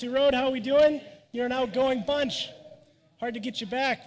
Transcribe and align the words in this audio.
Mercy 0.00 0.08
Road. 0.08 0.32
How 0.32 0.46
are 0.46 0.50
we 0.50 0.60
doing? 0.60 1.02
You're 1.30 1.44
an 1.44 1.52
outgoing 1.52 2.04
bunch. 2.06 2.48
Hard 3.18 3.34
to 3.34 3.40
get 3.40 3.60
you 3.60 3.66
back. 3.66 4.00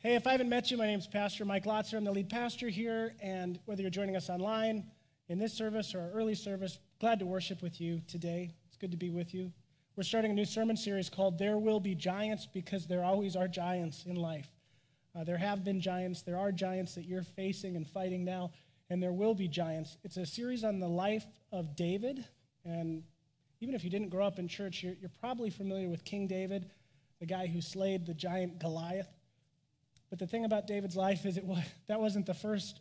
Hey, 0.00 0.14
if 0.14 0.28
I 0.28 0.30
haven't 0.30 0.48
met 0.48 0.70
you, 0.70 0.76
my 0.76 0.86
name 0.86 1.00
is 1.00 1.08
Pastor 1.08 1.44
Mike 1.44 1.64
Lotzer. 1.64 1.94
I'm 1.94 2.04
the 2.04 2.12
lead 2.12 2.28
pastor 2.28 2.68
here, 2.68 3.12
and 3.20 3.58
whether 3.64 3.82
you're 3.82 3.90
joining 3.90 4.14
us 4.14 4.30
online 4.30 4.84
in 5.28 5.40
this 5.40 5.52
service 5.52 5.92
or 5.92 6.02
our 6.02 6.10
early 6.10 6.36
service, 6.36 6.78
glad 7.00 7.18
to 7.18 7.26
worship 7.26 7.62
with 7.62 7.80
you 7.80 8.00
today. 8.06 8.52
It's 8.68 8.76
good 8.76 8.92
to 8.92 8.96
be 8.96 9.10
with 9.10 9.34
you. 9.34 9.50
We're 9.96 10.04
starting 10.04 10.30
a 10.30 10.34
new 10.34 10.44
sermon 10.44 10.76
series 10.76 11.10
called 11.10 11.36
There 11.36 11.58
Will 11.58 11.80
Be 11.80 11.96
Giants 11.96 12.46
because 12.46 12.86
there 12.86 13.02
always 13.02 13.34
are 13.34 13.48
giants 13.48 14.04
in 14.06 14.14
life. 14.14 14.46
Uh, 15.18 15.24
there 15.24 15.38
have 15.38 15.64
been 15.64 15.80
giants, 15.80 16.22
there 16.22 16.38
are 16.38 16.52
giants 16.52 16.94
that 16.94 17.06
you're 17.06 17.24
facing 17.24 17.74
and 17.74 17.88
fighting 17.88 18.24
now, 18.24 18.52
and 18.88 19.02
there 19.02 19.12
will 19.12 19.34
be 19.34 19.48
giants. 19.48 19.96
It's 20.04 20.16
a 20.16 20.24
series 20.24 20.62
on 20.62 20.78
the 20.78 20.86
life 20.86 21.26
of 21.50 21.74
David, 21.74 22.24
and 22.64 23.02
even 23.60 23.74
if 23.74 23.84
you 23.84 23.90
didn't 23.90 24.08
grow 24.08 24.26
up 24.26 24.38
in 24.38 24.48
church, 24.48 24.82
you're, 24.82 24.94
you're 25.00 25.10
probably 25.20 25.50
familiar 25.50 25.88
with 25.88 26.04
King 26.04 26.26
David, 26.26 26.70
the 27.20 27.26
guy 27.26 27.46
who 27.46 27.60
slayed 27.60 28.06
the 28.06 28.14
giant 28.14 28.58
Goliath. 28.58 29.08
But 30.10 30.18
the 30.18 30.26
thing 30.26 30.44
about 30.44 30.66
David's 30.66 30.96
life 30.96 31.24
is 31.24 31.36
it 31.36 31.44
was, 31.44 31.64
that 31.88 32.00
wasn't 32.00 32.26
the 32.26 32.34
first 32.34 32.80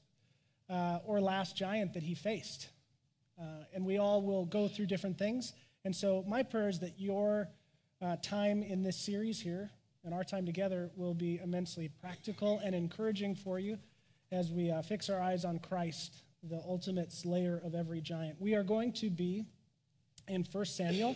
uh, 0.70 1.00
or 1.06 1.22
last 1.22 1.56
giant 1.56 1.94
that 1.94 2.04
he 2.04 2.16
faced. 2.16 2.70
Uh, 3.40 3.64
and 3.74 3.86
we 3.86 3.98
all 3.98 4.22
will 4.22 4.46
go 4.46 4.68
through 4.68 4.86
different 4.86 5.18
things. 5.18 5.54
And 5.84 5.96
so, 5.96 6.24
my 6.28 6.42
prayer 6.42 6.70
is 6.70 6.80
that 6.80 7.00
your 7.00 7.50
uh, 8.02 8.16
time 8.22 8.64
in 8.64 8.82
this 8.82 8.98
series 8.98 9.40
here 9.40 9.70
and 10.04 10.14
our 10.14 10.24
time 10.24 10.46
together 10.46 10.90
will 10.96 11.14
be 11.14 11.40
immensely 11.44 11.90
practical 12.02 12.60
and 12.64 12.74
encouraging 12.74 13.36
for 13.36 13.60
you 13.60 13.78
as 14.32 14.52
we 14.52 14.72
uh, 14.72 14.82
fix 14.82 15.10
our 15.10 15.20
eyes 15.20 15.44
on 15.46 15.60
Christ, 15.60 16.24
the 16.44 16.62
ultimate 16.68 17.12
slayer 17.12 17.62
of 17.64 17.76
every 17.76 18.02
giant. 18.02 18.40
We 18.40 18.56
are 18.56 18.64
going 18.64 18.94
to 18.94 19.10
be 19.10 19.46
in 20.28 20.46
1 20.50 20.66
Samuel 20.66 21.16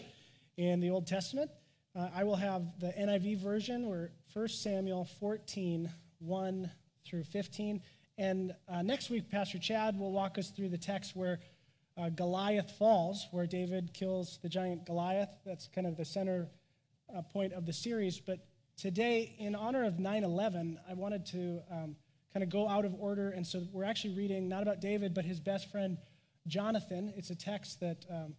in 0.58 0.80
the 0.80 0.90
Old 0.90 1.08
Testament. 1.08 1.50
Uh, 1.96 2.10
I 2.14 2.24
will 2.24 2.36
have 2.36 2.80
the 2.80 2.88
NIV 2.88 3.38
version 3.40 3.88
where 3.90 4.12
1 4.34 4.48
Samuel 4.50 5.06
14, 5.20 5.90
1 6.20 6.72
through 7.06 7.24
15. 7.24 7.82
And 8.18 8.54
uh, 8.68 8.82
next 8.82 9.10
week, 9.10 9.30
Pastor 9.32 9.58
Chad 9.58 9.98
will 9.98 10.12
walk 10.12 10.38
us 10.38 10.52
through 10.52 10.70
the 10.70 10.78
text 10.78 11.16
where 11.16 11.40
uh, 11.98 12.10
Goliath 12.10 12.72
falls, 12.72 13.28
where 13.32 13.48
David 13.48 13.94
kills 13.94 14.40
the 14.44 14.50
giant 14.50 14.86
Goliath. 14.86 15.30
That's 15.46 15.68
kind 15.68 15.88
of 15.88 15.98
the 15.98 16.06
center 16.06 16.48
uh, 17.16 17.22
point 17.22 17.54
of 17.54 17.66
the 17.66 17.74
series. 17.74 18.20
But 18.20 18.40
today, 18.78 19.36
in 19.40 19.56
honor 19.56 19.86
of 19.86 20.00
9 20.00 20.24
11, 20.24 20.80
I 20.90 20.94
wanted 20.94 21.26
to 21.28 21.62
um, 21.72 21.96
kind 22.34 22.44
of 22.44 22.50
go 22.50 22.68
out 22.68 22.86
of 22.86 22.94
order. 23.00 23.32
And 23.32 23.46
so 23.48 23.64
we're 23.72 23.86
actually 23.86 24.16
reading 24.16 24.48
not 24.48 24.62
about 24.62 24.80
David, 24.80 25.14
but 25.14 25.26
his 25.26 25.40
best 25.40 25.72
friend, 25.72 25.98
Jonathan. 26.46 27.14
It's 27.16 27.32
a 27.32 27.36
text 27.36 27.80
that. 27.80 28.06
Um, 28.12 28.36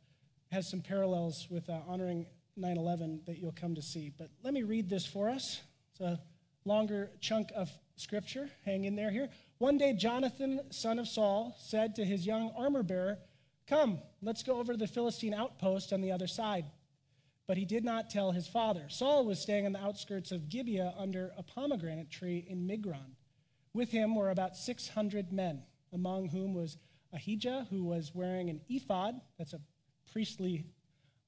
has 0.52 0.68
some 0.68 0.80
parallels 0.80 1.46
with 1.50 1.68
uh, 1.68 1.78
honoring 1.86 2.26
9 2.56 2.76
11 2.76 3.22
that 3.26 3.38
you'll 3.38 3.52
come 3.52 3.74
to 3.74 3.82
see. 3.82 4.12
But 4.16 4.30
let 4.42 4.52
me 4.52 4.62
read 4.62 4.88
this 4.88 5.06
for 5.06 5.28
us. 5.28 5.60
It's 5.92 6.00
a 6.00 6.20
longer 6.64 7.10
chunk 7.20 7.50
of 7.54 7.70
scripture. 7.96 8.50
Hang 8.64 8.84
in 8.84 8.96
there 8.96 9.10
here. 9.10 9.28
One 9.58 9.78
day, 9.78 9.92
Jonathan, 9.92 10.60
son 10.70 10.98
of 10.98 11.06
Saul, 11.06 11.56
said 11.58 11.94
to 11.96 12.04
his 12.04 12.26
young 12.26 12.52
armor 12.56 12.82
bearer, 12.82 13.18
Come, 13.66 14.00
let's 14.20 14.42
go 14.42 14.58
over 14.58 14.72
to 14.72 14.78
the 14.78 14.88
Philistine 14.88 15.34
outpost 15.34 15.92
on 15.92 16.00
the 16.00 16.12
other 16.12 16.26
side. 16.26 16.64
But 17.46 17.56
he 17.56 17.64
did 17.64 17.84
not 17.84 18.10
tell 18.10 18.32
his 18.32 18.48
father. 18.48 18.86
Saul 18.88 19.24
was 19.24 19.40
staying 19.40 19.66
on 19.66 19.72
the 19.72 19.82
outskirts 19.82 20.32
of 20.32 20.48
Gibeah 20.48 20.94
under 20.96 21.32
a 21.36 21.42
pomegranate 21.42 22.10
tree 22.10 22.44
in 22.48 22.66
Migron. 22.66 23.14
With 23.72 23.90
him 23.90 24.14
were 24.14 24.30
about 24.30 24.56
600 24.56 25.32
men, 25.32 25.62
among 25.92 26.28
whom 26.28 26.54
was 26.54 26.76
Ahijah, 27.12 27.66
who 27.70 27.84
was 27.84 28.12
wearing 28.14 28.50
an 28.50 28.60
ephod, 28.68 29.20
that's 29.38 29.52
a 29.52 29.60
priestly 30.12 30.64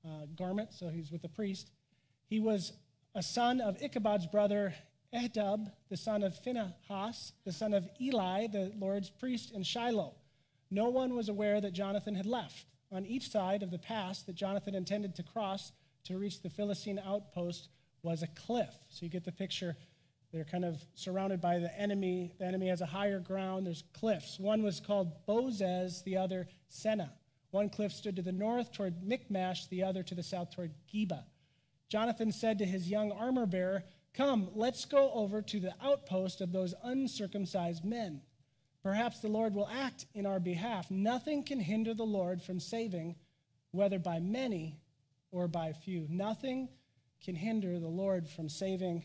uh, 0.04 0.26
garment, 0.36 0.72
so 0.72 0.88
he's 0.88 1.10
with 1.10 1.22
the 1.22 1.28
priest. 1.28 1.70
He 2.28 2.40
was 2.40 2.72
a 3.14 3.22
son 3.22 3.60
of 3.60 3.78
Ichabod's 3.78 4.26
brother 4.26 4.74
Ahitub, 5.14 5.70
the 5.90 5.96
son 5.96 6.22
of 6.22 6.34
Phinehas, 6.38 7.32
the 7.44 7.52
son 7.52 7.74
of 7.74 7.88
Eli, 8.00 8.46
the 8.46 8.72
Lord's 8.78 9.10
priest 9.10 9.52
in 9.52 9.62
Shiloh. 9.62 10.14
No 10.70 10.88
one 10.88 11.14
was 11.14 11.28
aware 11.28 11.60
that 11.60 11.74
Jonathan 11.74 12.14
had 12.14 12.24
left. 12.24 12.66
On 12.90 13.04
each 13.04 13.30
side 13.30 13.62
of 13.62 13.70
the 13.70 13.78
pass 13.78 14.22
that 14.22 14.34
Jonathan 14.34 14.74
intended 14.74 15.14
to 15.16 15.22
cross 15.22 15.72
to 16.04 16.18
reach 16.18 16.40
the 16.40 16.50
Philistine 16.50 16.98
outpost 17.04 17.68
was 18.02 18.22
a 18.22 18.26
cliff. 18.28 18.74
So 18.88 19.04
you 19.04 19.10
get 19.10 19.24
the 19.24 19.32
picture. 19.32 19.76
They're 20.32 20.44
kind 20.44 20.64
of 20.64 20.82
surrounded 20.94 21.40
by 21.40 21.58
the 21.58 21.78
enemy. 21.78 22.32
The 22.38 22.46
enemy 22.46 22.68
has 22.68 22.80
a 22.80 22.86
higher 22.86 23.20
ground. 23.20 23.66
There's 23.66 23.84
cliffs. 23.92 24.38
One 24.38 24.62
was 24.62 24.80
called 24.80 25.12
Bozez, 25.26 26.02
the 26.04 26.16
other 26.16 26.48
Seneh. 26.70 27.10
One 27.52 27.68
cliff 27.68 27.92
stood 27.92 28.16
to 28.16 28.22
the 28.22 28.32
north 28.32 28.72
toward 28.72 29.04
Michmash, 29.04 29.66
the 29.66 29.84
other 29.84 30.02
to 30.02 30.14
the 30.14 30.22
south 30.22 30.50
toward 30.50 30.72
Geba. 30.92 31.24
Jonathan 31.88 32.32
said 32.32 32.58
to 32.58 32.64
his 32.64 32.88
young 32.88 33.12
armor 33.12 33.46
bearer, 33.46 33.84
Come, 34.14 34.48
let's 34.54 34.86
go 34.86 35.12
over 35.12 35.42
to 35.42 35.60
the 35.60 35.74
outpost 35.82 36.40
of 36.40 36.50
those 36.50 36.74
uncircumcised 36.82 37.84
men. 37.84 38.22
Perhaps 38.82 39.20
the 39.20 39.28
Lord 39.28 39.54
will 39.54 39.68
act 39.68 40.06
in 40.14 40.24
our 40.24 40.40
behalf. 40.40 40.90
Nothing 40.90 41.44
can 41.44 41.60
hinder 41.60 41.92
the 41.92 42.04
Lord 42.04 42.42
from 42.42 42.58
saving, 42.58 43.16
whether 43.70 43.98
by 43.98 44.18
many 44.18 44.80
or 45.30 45.46
by 45.46 45.72
few. 45.72 46.06
Nothing 46.08 46.70
can 47.22 47.34
hinder 47.34 47.78
the 47.78 47.86
Lord 47.86 48.26
from 48.28 48.48
saving, 48.48 49.04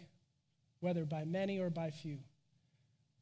whether 0.79 1.03
by 1.03 1.25
many 1.25 1.59
or 1.59 1.69
by 1.69 1.91
few. 1.91 2.19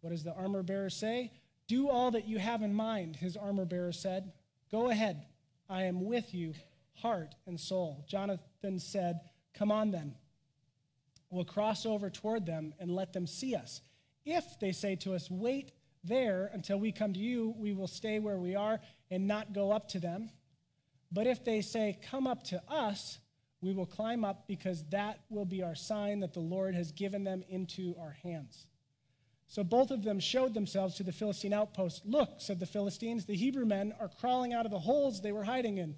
What 0.01 0.11
does 0.11 0.23
the 0.23 0.35
armor 0.35 0.61
bearer 0.61 0.91
say? 0.91 1.33
Do 1.67 1.89
all 1.89 2.11
that 2.11 2.27
you 2.27 2.37
have 2.37 2.61
in 2.61 2.75
mind, 2.75 3.15
his 3.15 3.35
armor 3.35 3.65
bearer 3.65 3.91
said. 3.91 4.31
Go 4.71 4.89
ahead, 4.89 5.25
I 5.69 5.83
am 5.83 6.05
with 6.05 6.33
you, 6.33 6.53
heart 6.95 7.35
and 7.45 7.59
soul. 7.59 8.05
Jonathan 8.07 8.79
said, 8.79 9.19
Come 9.53 9.71
on 9.71 9.91
then. 9.91 10.15
We'll 11.29 11.45
cross 11.45 11.85
over 11.85 12.09
toward 12.09 12.45
them 12.45 12.73
and 12.79 12.91
let 12.91 13.13
them 13.13 13.27
see 13.27 13.55
us. 13.55 13.81
If 14.25 14.59
they 14.59 14.71
say 14.71 14.95
to 14.97 15.13
us, 15.13 15.29
Wait 15.29 15.71
there 16.03 16.49
until 16.53 16.79
we 16.79 16.91
come 16.91 17.13
to 17.13 17.19
you, 17.19 17.55
we 17.57 17.73
will 17.73 17.87
stay 17.87 18.19
where 18.19 18.37
we 18.37 18.55
are 18.55 18.79
and 19.09 19.27
not 19.27 19.53
go 19.53 19.71
up 19.71 19.87
to 19.89 19.99
them. 19.99 20.29
But 21.11 21.27
if 21.27 21.43
they 21.43 21.61
say, 21.61 21.97
Come 22.09 22.27
up 22.27 22.43
to 22.45 22.61
us, 22.67 23.19
we 23.61 23.73
will 23.73 23.85
climb 23.85 24.23
up 24.23 24.47
because 24.47 24.83
that 24.89 25.19
will 25.29 25.45
be 25.45 25.63
our 25.63 25.75
sign 25.75 26.19
that 26.19 26.33
the 26.33 26.39
Lord 26.39 26.75
has 26.75 26.91
given 26.91 27.23
them 27.23 27.43
into 27.49 27.95
our 27.99 28.15
hands. 28.23 28.67
So 29.47 29.63
both 29.63 29.91
of 29.91 30.03
them 30.03 30.19
showed 30.19 30.53
themselves 30.53 30.95
to 30.95 31.03
the 31.03 31.11
Philistine 31.11 31.53
outpost. 31.53 32.05
Look, 32.05 32.35
said 32.39 32.59
the 32.59 32.65
Philistines, 32.65 33.25
the 33.25 33.35
Hebrew 33.35 33.65
men 33.65 33.93
are 33.99 34.09
crawling 34.09 34.53
out 34.53 34.65
of 34.65 34.71
the 34.71 34.79
holes 34.79 35.21
they 35.21 35.31
were 35.31 35.43
hiding 35.43 35.77
in. 35.77 35.95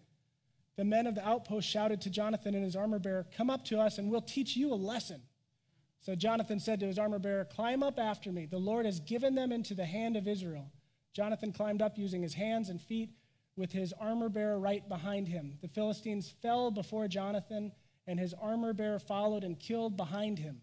The 0.75 0.83
men 0.83 1.07
of 1.07 1.15
the 1.15 1.27
outpost 1.27 1.67
shouted 1.67 2.01
to 2.01 2.09
Jonathan 2.09 2.53
and 2.53 2.63
his 2.63 2.75
armor 2.75 2.99
bearer, 2.99 3.25
Come 3.35 3.49
up 3.49 3.65
to 3.65 3.79
us 3.79 3.97
and 3.97 4.11
we'll 4.11 4.21
teach 4.21 4.55
you 4.55 4.71
a 4.71 4.75
lesson. 4.75 5.21
So 6.01 6.13
Jonathan 6.15 6.59
said 6.59 6.79
to 6.81 6.85
his 6.85 6.99
armor 6.99 7.19
bearer, 7.19 7.45
Climb 7.45 7.81
up 7.81 7.97
after 7.97 8.31
me. 8.31 8.45
The 8.45 8.57
Lord 8.57 8.85
has 8.85 8.99
given 8.99 9.33
them 9.33 9.51
into 9.51 9.73
the 9.73 9.85
hand 9.85 10.15
of 10.15 10.27
Israel. 10.27 10.71
Jonathan 11.13 11.51
climbed 11.51 11.81
up 11.81 11.97
using 11.97 12.21
his 12.21 12.35
hands 12.35 12.69
and 12.69 12.79
feet 12.79 13.09
with 13.55 13.71
his 13.71 13.91
armor 13.99 14.29
bearer 14.29 14.59
right 14.59 14.87
behind 14.87 15.27
him. 15.27 15.57
The 15.61 15.67
Philistines 15.67 16.31
fell 16.43 16.69
before 16.69 17.07
Jonathan, 17.07 17.71
and 18.05 18.19
his 18.19 18.35
armor 18.35 18.71
bearer 18.71 18.99
followed 18.99 19.43
and 19.43 19.59
killed 19.59 19.97
behind 19.97 20.37
him. 20.37 20.61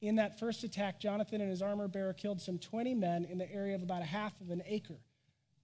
In 0.00 0.16
that 0.16 0.38
first 0.38 0.64
attack, 0.64 0.98
Jonathan 0.98 1.40
and 1.40 1.50
his 1.50 1.60
armor 1.60 1.86
bearer 1.86 2.14
killed 2.14 2.40
some 2.40 2.58
20 2.58 2.94
men 2.94 3.24
in 3.24 3.36
the 3.36 3.52
area 3.52 3.74
of 3.74 3.82
about 3.82 4.02
a 4.02 4.06
half 4.06 4.38
of 4.40 4.50
an 4.50 4.62
acre. 4.66 4.98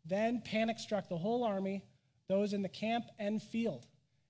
Then 0.04 0.42
panic 0.44 0.78
struck 0.78 1.08
the 1.08 1.16
whole 1.16 1.42
army, 1.42 1.82
those 2.28 2.52
in 2.52 2.62
the 2.62 2.68
camp 2.68 3.06
and 3.18 3.42
field, 3.42 3.86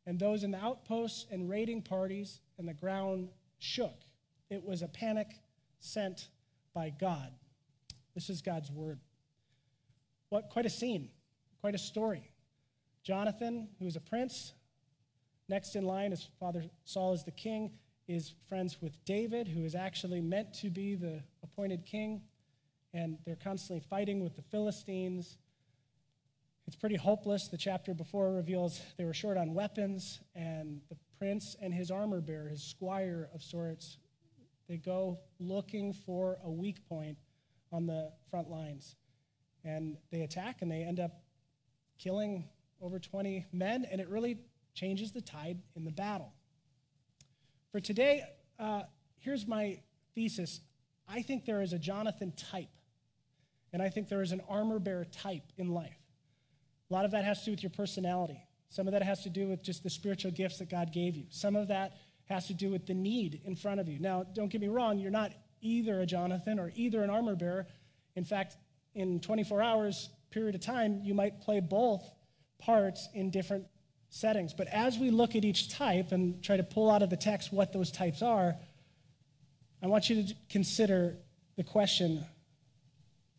and 0.06 0.18
those 0.18 0.44
in 0.44 0.52
the 0.52 0.64
outposts 0.64 1.26
and 1.30 1.50
raiding 1.50 1.82
parties, 1.82 2.40
and 2.56 2.68
the 2.68 2.74
ground 2.74 3.30
shook. 3.58 4.00
It 4.48 4.62
was 4.64 4.82
a 4.82 4.88
panic 4.88 5.28
sent 5.80 6.28
by 6.72 6.90
God. 6.90 7.32
This 8.14 8.30
is 8.30 8.42
God's 8.42 8.70
word. 8.70 9.00
What 10.28 10.50
quite 10.50 10.66
a 10.66 10.70
scene, 10.70 11.10
quite 11.60 11.74
a 11.74 11.78
story. 11.78 12.30
Jonathan, 13.02 13.68
who 13.78 13.86
is 13.86 13.96
a 13.96 14.00
prince, 14.00 14.52
next 15.48 15.74
in 15.74 15.84
line, 15.84 16.12
his 16.12 16.28
father 16.38 16.64
Saul 16.84 17.12
is 17.12 17.24
the 17.24 17.32
king 17.32 17.72
is 18.08 18.32
friends 18.48 18.78
with 18.80 19.04
David, 19.04 19.48
who 19.48 19.64
is 19.64 19.74
actually 19.74 20.20
meant 20.20 20.54
to 20.54 20.70
be 20.70 20.94
the 20.94 21.22
appointed 21.42 21.84
king, 21.84 22.22
and 22.92 23.18
they're 23.24 23.36
constantly 23.36 23.84
fighting 23.88 24.22
with 24.22 24.36
the 24.36 24.42
Philistines. 24.42 25.38
It's 26.66 26.76
pretty 26.76 26.96
hopeless. 26.96 27.48
The 27.48 27.58
chapter 27.58 27.94
before 27.94 28.32
reveals 28.32 28.80
they 28.96 29.04
were 29.04 29.14
short 29.14 29.36
on 29.36 29.54
weapons, 29.54 30.20
and 30.34 30.80
the 30.88 30.96
prince 31.18 31.56
and 31.60 31.74
his 31.74 31.90
armor 31.90 32.20
bearer, 32.20 32.48
his 32.48 32.62
squire 32.62 33.28
of 33.34 33.42
sorts, 33.42 33.98
they 34.68 34.76
go 34.76 35.18
looking 35.38 35.92
for 35.92 36.38
a 36.44 36.50
weak 36.50 36.86
point 36.88 37.18
on 37.72 37.86
the 37.86 38.12
front 38.30 38.50
lines. 38.50 38.96
And 39.64 39.96
they 40.10 40.22
attack 40.22 40.62
and 40.62 40.70
they 40.70 40.82
end 40.82 41.00
up 41.00 41.22
killing 41.98 42.48
over 42.80 42.98
20 42.98 43.46
men, 43.52 43.86
and 43.90 44.00
it 44.00 44.08
really 44.08 44.38
changes 44.74 45.12
the 45.12 45.20
tide 45.20 45.58
in 45.74 45.84
the 45.84 45.90
battle. 45.90 46.32
For 47.76 47.80
today, 47.80 48.24
uh, 48.58 48.84
here's 49.18 49.46
my 49.46 49.80
thesis. 50.14 50.60
I 51.06 51.20
think 51.20 51.44
there 51.44 51.60
is 51.60 51.74
a 51.74 51.78
Jonathan 51.78 52.32
type, 52.32 52.74
and 53.70 53.82
I 53.82 53.90
think 53.90 54.08
there 54.08 54.22
is 54.22 54.32
an 54.32 54.40
armor 54.48 54.78
bearer 54.78 55.04
type 55.04 55.42
in 55.58 55.68
life. 55.68 55.98
A 56.90 56.94
lot 56.94 57.04
of 57.04 57.10
that 57.10 57.26
has 57.26 57.40
to 57.40 57.44
do 57.44 57.50
with 57.50 57.62
your 57.62 57.68
personality. 57.68 58.42
Some 58.70 58.86
of 58.88 58.94
that 58.94 59.02
has 59.02 59.22
to 59.24 59.28
do 59.28 59.46
with 59.48 59.62
just 59.62 59.82
the 59.82 59.90
spiritual 59.90 60.30
gifts 60.30 60.56
that 60.60 60.70
God 60.70 60.90
gave 60.90 61.16
you. 61.16 61.24
Some 61.28 61.54
of 61.54 61.68
that 61.68 61.98
has 62.30 62.46
to 62.46 62.54
do 62.54 62.70
with 62.70 62.86
the 62.86 62.94
need 62.94 63.42
in 63.44 63.54
front 63.54 63.78
of 63.78 63.88
you. 63.88 63.98
Now, 63.98 64.22
don't 64.22 64.48
get 64.48 64.62
me 64.62 64.68
wrong, 64.68 64.98
you're 64.98 65.10
not 65.10 65.34
either 65.60 66.00
a 66.00 66.06
Jonathan 66.06 66.58
or 66.58 66.72
either 66.76 67.02
an 67.02 67.10
armor 67.10 67.36
bearer. 67.36 67.66
In 68.14 68.24
fact, 68.24 68.56
in 68.94 69.20
24 69.20 69.60
hours 69.60 70.08
period 70.30 70.54
of 70.54 70.62
time, 70.62 71.02
you 71.04 71.12
might 71.12 71.42
play 71.42 71.60
both 71.60 72.10
parts 72.58 73.10
in 73.12 73.30
different 73.30 73.66
settings. 74.10 74.52
But 74.52 74.68
as 74.68 74.98
we 74.98 75.10
look 75.10 75.36
at 75.36 75.44
each 75.44 75.70
type 75.70 76.12
and 76.12 76.42
try 76.42 76.56
to 76.56 76.62
pull 76.62 76.90
out 76.90 77.02
of 77.02 77.10
the 77.10 77.16
text 77.16 77.52
what 77.52 77.72
those 77.72 77.90
types 77.90 78.22
are, 78.22 78.56
I 79.82 79.86
want 79.86 80.08
you 80.10 80.22
to 80.22 80.34
consider 80.50 81.16
the 81.56 81.64
question 81.64 82.24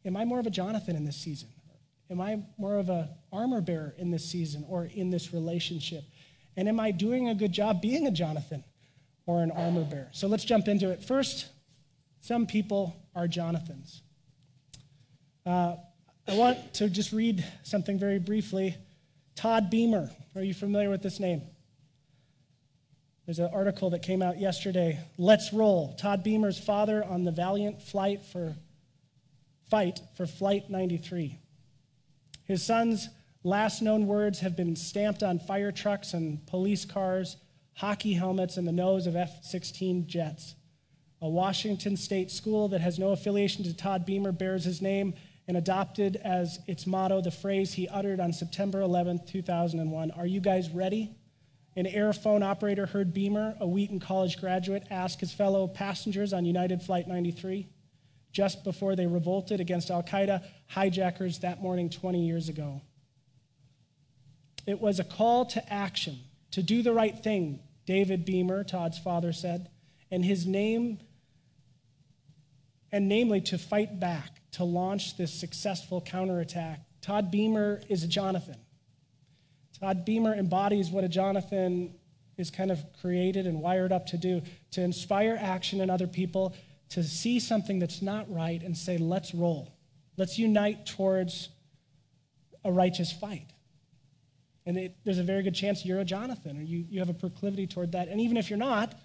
Am 0.06 0.16
I 0.16 0.24
more 0.24 0.40
of 0.40 0.48
a 0.48 0.50
Jonathan 0.50 0.96
in 0.96 1.04
this 1.04 1.18
season? 1.18 1.50
Am 2.10 2.22
I 2.22 2.40
more 2.58 2.76
of 2.76 2.90
an 2.90 3.10
armor 3.34 3.60
bearer 3.60 3.94
in 3.98 4.10
this 4.10 4.24
season 4.24 4.64
or 4.70 4.86
in 4.86 5.10
this 5.10 5.34
relationship? 5.34 6.04
And 6.56 6.70
am 6.70 6.80
I 6.80 6.92
doing 6.92 7.28
a 7.28 7.36
good 7.36 7.52
job 7.52 7.82
being 7.82 8.08
a 8.08 8.12
Jonathan 8.12 8.64
or 9.26 9.44
an 9.44 9.52
armor 9.52 9.84
bearer? 9.84 10.08
So 10.14 10.28
let's 10.28 10.46
jump 10.46 10.70
into 10.70 10.90
it. 10.92 11.04
First, 11.04 11.48
some 12.22 12.48
people 12.48 12.96
are 13.14 13.28
Jonathans. 13.28 14.02
Uh, 15.46 15.76
I 16.28 16.36
want 16.36 16.74
to 16.76 16.90
just 16.90 17.12
read 17.12 17.46
something 17.64 18.00
very 18.00 18.20
briefly. 18.20 18.78
Todd 19.38 19.70
Beamer, 19.70 20.10
are 20.36 20.42
you 20.42 20.56
familiar 20.56 20.90
with 20.90 21.04
this 21.04 21.20
name? 21.20 21.44
There's 23.28 23.38
an 23.38 23.52
article 23.54 23.92
that 23.92 24.02
came 24.02 24.24
out 24.24 24.40
yesterday. 24.40 25.00
Let's 25.20 25.54
roll. 25.54 25.94
Todd 25.94 26.24
Beamer's 26.24 26.58
father 26.58 27.04
on 27.04 27.24
the 27.24 27.32
valiant 27.32 27.82
flight 27.82 28.26
for 28.26 28.56
fight 29.70 30.00
for 30.16 30.26
Flight 30.26 30.72
93. 30.72 31.38
His 32.46 32.66
son's 32.66 33.10
last 33.44 33.82
known 33.82 34.08
words 34.08 34.40
have 34.40 34.56
been 34.56 34.76
stamped 34.76 35.22
on 35.22 35.38
fire 35.38 35.72
trucks 35.72 36.14
and 36.14 36.44
police 36.48 36.84
cars, 36.84 37.38
hockey 37.76 38.14
helmets, 38.14 38.58
and 38.58 38.68
the 38.68 38.72
nose 38.72 39.06
of 39.06 39.16
F 39.16 39.44
16 39.44 40.08
jets. 40.08 40.56
A 41.22 41.30
Washington 41.30 41.96
state 41.96 42.32
school 42.32 42.70
that 42.70 42.82
has 42.82 42.98
no 42.98 43.12
affiliation 43.12 43.64
to 43.66 43.76
Todd 43.76 44.04
Beamer 44.04 44.32
bears 44.32 44.64
his 44.64 44.82
name 44.82 45.14
and 45.48 45.58
adopted 45.58 46.18
as 46.18 46.60
its 46.68 46.86
motto 46.86 47.22
the 47.22 47.32
phrase 47.32 47.74
he 47.74 47.88
uttered 47.88 48.20
on 48.20 48.34
September 48.34 48.82
11, 48.82 49.22
2001 49.28 50.12
Are 50.12 50.28
you 50.28 50.42
guys 50.42 50.70
ready? 50.70 51.16
An 51.76 51.86
Airfone 51.86 52.44
operator 52.44 52.88
heard 52.88 53.14
Beamer, 53.14 53.56
a 53.60 53.68
Wheaton 53.68 54.00
College 54.00 54.40
graduate, 54.40 54.84
ask 54.90 55.20
his 55.20 55.32
fellow 55.32 55.68
passengers 55.68 56.34
on 56.34 56.44
United 56.44 56.82
Flight 56.82 57.08
93 57.08 57.68
just 58.32 58.64
before 58.64 58.96
they 58.96 59.08
revolted 59.08 59.60
against 59.60 59.90
Al 59.90 60.04
Qaeda 60.04 60.44
hijackers 60.68 61.40
that 61.40 61.62
morning 61.62 61.90
20 61.90 62.26
years 62.26 62.50
ago. 62.50 62.82
It 64.66 64.82
was 64.82 65.00
a 65.00 65.04
call 65.04 65.46
to 65.46 65.74
action, 65.74 66.20
to 66.52 66.62
do 66.62 66.84
the 66.84 66.94
right 66.94 67.18
thing, 67.18 67.62
David 67.86 68.26
Beamer, 68.26 68.64
Todd's 68.64 69.00
father, 69.00 69.32
said, 69.32 69.70
and 70.12 70.26
his 70.26 70.46
name, 70.46 71.00
and 72.92 73.08
namely 73.08 73.42
to 73.42 73.58
fight 73.58 74.00
back, 74.00 74.42
to 74.58 74.64
launch 74.64 75.18
this 75.18 75.32
successful 75.32 76.02
counterattack. 76.02 76.82
Todd 77.02 77.30
Beamer 77.30 77.80
is 77.90 78.04
a 78.04 78.08
Jonathan. 78.08 78.58
Todd 79.80 80.04
Beamer 80.04 80.34
embodies 80.34 80.90
what 80.90 81.04
a 81.04 81.08
Jonathan 81.08 81.94
is 82.38 82.50
kind 82.50 82.72
of 82.72 82.84
created 83.00 83.46
and 83.46 83.62
wired 83.62 83.92
up 83.92 84.08
to 84.08 84.18
do 84.18 84.42
to 84.72 84.82
inspire 84.82 85.38
action 85.40 85.80
in 85.80 85.92
other 85.92 86.08
people 86.08 86.56
to 86.90 87.04
see 87.04 87.40
something 87.40 87.78
that's 87.78 88.02
not 88.02 88.32
right 88.34 88.64
and 88.64 88.76
say, 88.76 88.98
let's 88.98 89.36
roll. 89.36 89.72
Let's 90.18 90.40
unite 90.40 90.88
towards 90.88 91.50
a 92.66 92.72
righteous 92.72 93.12
fight. 93.12 93.46
And 94.66 94.76
it, 94.76 94.96
there's 95.06 95.20
a 95.20 95.24
very 95.24 95.44
good 95.44 95.54
chance 95.54 95.86
you're 95.86 96.00
a 96.00 96.06
Jonathan 96.06 96.58
or 96.58 96.64
you, 96.64 96.84
you 96.90 97.00
have 97.00 97.10
a 97.10 97.14
proclivity 97.14 97.68
toward 97.68 97.92
that. 97.92 98.08
And 98.08 98.20
even 98.20 98.38
if 98.38 98.50
you're 98.50 98.58
not, 98.58 98.96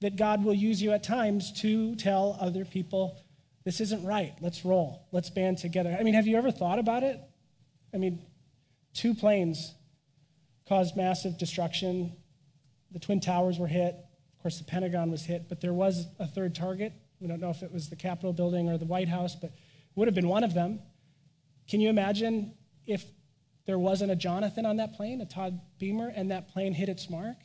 that 0.00 0.14
God 0.14 0.44
will 0.44 0.54
use 0.54 0.80
you 0.80 0.92
at 0.92 1.02
times 1.02 1.52
to 1.62 1.96
tell 1.96 2.36
other 2.40 2.64
people, 2.64 3.20
this 3.64 3.80
isn't 3.80 4.04
right. 4.04 4.34
Let's 4.40 4.64
roll. 4.64 5.06
Let's 5.12 5.30
band 5.30 5.58
together. 5.58 5.96
I 5.98 6.02
mean, 6.02 6.14
have 6.14 6.26
you 6.26 6.36
ever 6.36 6.50
thought 6.50 6.78
about 6.78 7.02
it? 7.02 7.20
I 7.92 7.98
mean, 7.98 8.20
two 8.94 9.14
planes 9.14 9.74
caused 10.68 10.96
massive 10.96 11.36
destruction. 11.38 12.16
The 12.92 12.98
Twin 12.98 13.20
Towers 13.20 13.58
were 13.58 13.66
hit. 13.66 13.94
Of 13.94 14.42
course, 14.42 14.58
the 14.58 14.64
Pentagon 14.64 15.10
was 15.10 15.24
hit, 15.24 15.48
but 15.48 15.60
there 15.60 15.74
was 15.74 16.06
a 16.18 16.26
third 16.26 16.54
target. 16.54 16.92
We 17.20 17.26
don't 17.28 17.40
know 17.40 17.50
if 17.50 17.62
it 17.62 17.72
was 17.72 17.90
the 17.90 17.96
Capitol 17.96 18.32
building 18.32 18.70
or 18.70 18.78
the 18.78 18.86
White 18.86 19.08
House, 19.08 19.34
but 19.34 19.50
it 19.50 19.96
would 19.96 20.08
have 20.08 20.14
been 20.14 20.28
one 20.28 20.44
of 20.44 20.54
them. 20.54 20.80
Can 21.68 21.80
you 21.80 21.90
imagine 21.90 22.54
if 22.86 23.04
there 23.66 23.78
wasn't 23.78 24.10
a 24.10 24.16
Jonathan 24.16 24.64
on 24.64 24.76
that 24.78 24.94
plane, 24.94 25.20
a 25.20 25.26
Todd 25.26 25.60
Beamer, 25.78 26.12
and 26.14 26.30
that 26.30 26.48
plane 26.48 26.72
hit 26.72 26.88
its 26.88 27.10
mark? 27.10 27.36